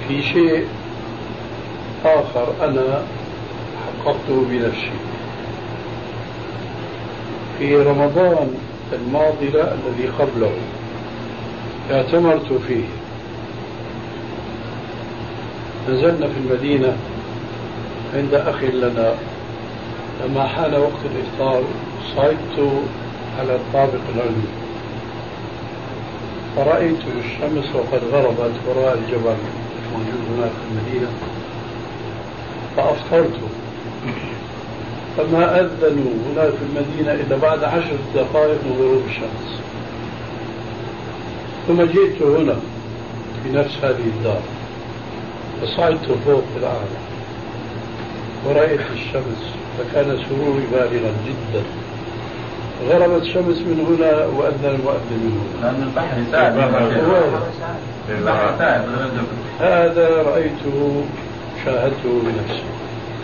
في 0.09 0.23
شيء 0.23 0.67
آخر 2.05 2.47
أنا 2.63 3.03
حققته 4.05 4.47
بنفسي. 4.51 4.91
في 7.59 7.77
رمضان 7.77 8.55
الماضي 8.93 9.49
لا 9.55 9.75
الذي 9.75 10.09
قبله. 10.19 10.53
اعتمرت 11.91 12.53
فيه. 12.69 12.85
نزلنا 15.89 16.27
في 16.27 16.39
المدينة 16.39 16.97
عند 18.15 18.35
أخ 18.35 18.63
لنا. 18.63 19.15
لما 20.25 20.47
حان 20.47 20.75
وقت 20.75 21.01
الإفطار 21.05 21.63
صعدت 22.17 22.71
على 23.39 23.55
الطابق 23.55 24.01
العلوي 24.15 24.49
فرأيت 26.57 26.99
الشمس 27.19 27.75
وقد 27.75 28.01
غربت 28.13 28.53
وراء 28.69 28.99
الجبل 28.99 29.37
موجود 29.93 30.21
هناك 30.37 30.51
في 30.51 30.71
المدينة. 30.71 31.11
فأفطرت. 32.77 33.39
فما 35.17 35.61
أذنوا 35.61 36.13
هناك 36.33 36.51
في 36.51 36.63
المدينة 36.63 37.13
إلا 37.13 37.37
بعد 37.37 37.65
عشر 37.65 37.97
دقائق 38.15 38.59
من 38.65 38.77
غروب 38.81 39.03
الشمس. 39.09 39.61
ثم 41.69 41.83
جئت 41.83 42.23
هنا 42.23 42.57
في 43.43 43.53
نفس 43.53 43.77
هذه 43.83 44.07
الدار. 44.17 44.43
فصعدت 45.63 46.07
فوق 46.27 46.45
الأعلى 46.57 46.99
ورأيت 48.47 48.81
الشمس 48.93 49.43
فكان 49.79 50.19
سروري 50.29 50.67
بالغا 50.73 51.13
جدا. 51.27 51.63
غربت 52.89 53.23
الشمس 53.23 53.59
من 53.59 53.79
هنا 53.89 54.27
وأذن 54.27 54.65
المؤذن 54.65 55.11
من 55.11 55.33
هنا. 55.63 55.67
لأن 55.67 55.83
البحر 55.83 56.17
ساعد. 58.59 58.85
هذا 59.61 60.23
رأيته 60.23 61.05
شاهدته 61.65 62.23
بنفسي. 62.23 62.63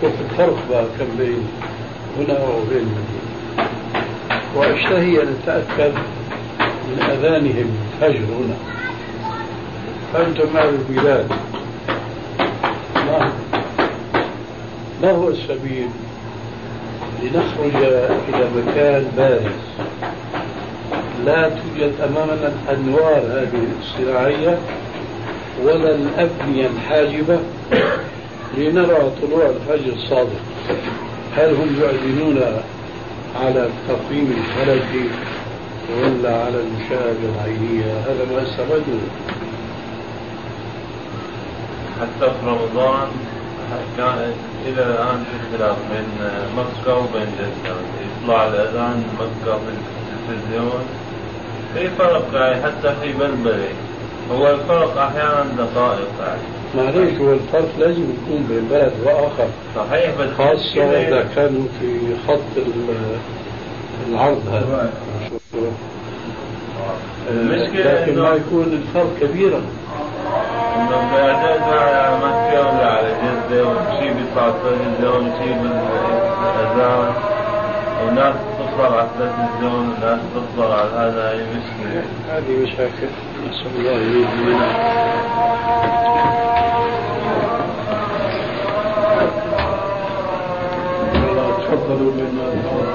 شوف 0.01 0.13
الفرق 0.31 0.59
بقى؟ 0.71 0.85
كم 0.99 1.11
بين 1.19 1.49
هنا 2.19 2.39
وبين 2.45 2.87
المدينة 2.87 3.69
وأشتهي 4.57 5.23
أن 5.23 5.37
أتأكد 5.47 5.93
من 6.89 7.03
أذانهم 7.03 7.77
الفجر 8.03 8.25
هنا 8.25 8.57
فأنتم 10.13 10.57
أهل 10.57 10.69
البلاد. 10.69 11.27
ما 15.03 15.11
هو 15.11 15.29
السبيل؟ 15.29 15.89
لنخرج 17.23 17.75
إلى 18.29 18.47
مكان 18.57 19.13
بارز. 19.17 19.59
لا 21.27 21.49
توجد 21.49 21.93
أمامنا 22.01 22.53
الأنوار 22.69 23.19
هذه 23.19 23.63
الصناعية 23.81 24.59
ولا 25.65 25.95
الأبنية 25.95 26.67
الحاجبة. 26.67 27.39
لنرى 28.57 29.13
طلوع 29.23 29.47
الفجر 29.47 29.93
الصادق. 29.93 30.41
هل 31.37 31.55
هم 31.55 31.83
يعلنون 31.83 32.39
على 33.41 33.67
التقويم 33.67 34.35
الفلكي 34.39 35.09
ولا 35.91 36.37
على 36.45 36.61
المشاهدة 36.61 37.29
العينية. 37.35 37.93
هذا 38.07 38.25
ما 38.33 38.43
استبعده 38.43 39.01
حتى 42.01 42.31
في 42.41 42.47
رمضان 42.47 43.09
كان 43.97 44.33
إلى 44.67 44.83
الآن 44.83 45.25
في 45.25 45.55
اختلاف 45.57 45.77
بين 45.93 46.09
مكة 46.57 46.97
وبين 46.99 47.27
جدة. 47.39 47.75
يطلع 48.23 48.47
الأذان 48.47 49.05
مكة 49.15 49.59
في 49.59 49.71
التلفزيون. 50.15 50.83
في 51.75 51.91
فرق 51.91 52.25
يعني 52.35 52.63
حتى 52.63 52.95
في 53.03 53.13
بلبلي 53.13 53.69
هو 54.33 54.51
الفرق 54.51 54.99
أحيانا 54.99 55.45
دقائق 55.59 56.09
يعني. 56.21 56.41
معليش 56.77 57.21
هو 57.21 57.33
الفرق 57.33 57.69
لازم 57.79 58.03
يكون 58.03 58.47
بين 58.49 58.69
بلد 58.71 58.93
وآخر. 59.05 59.49
صحيح 59.77 60.11
بس 60.21 60.29
خاصة 60.39 60.85
إذا 60.85 61.29
كانوا 61.37 61.65
في 61.81 61.99
خط 62.29 62.65
العرض 64.09 64.49
هذا. 64.53 64.91
المشكلة 67.31 67.93
لكن 67.93 68.23
ما 68.23 68.29
يكون 68.29 68.65
الفرق 68.65 69.11
كبيرا. 69.21 69.63
إنه 70.77 71.11
في 71.11 71.21
على 71.79 72.17
مكة 72.17 72.61
ولا 72.61 72.87
على 72.87 73.09
جدة 73.09 73.63
وشيء 73.69 74.13
بيدفع 74.13 74.49
وشي 75.17 75.55
من 75.55 75.73
بالأذان 76.41 77.13
وناس 78.05 78.35
تفطر 78.59 78.95
على 78.95 79.07
التلفزيون 79.07 79.95
وناس 79.99 80.21
تفطر 80.35 80.73
على 80.73 80.91
هذا 80.91 81.31
هي 81.31 81.43
مشكلة. 81.43 82.03
هذه 82.29 82.63
مشاكل. 82.63 83.09
نسأل 83.51 83.71
الله 83.79 83.91
يريد 83.91 84.29
منها. 84.47 84.99
تفضلوا. 91.69 92.13
بما 92.13 92.88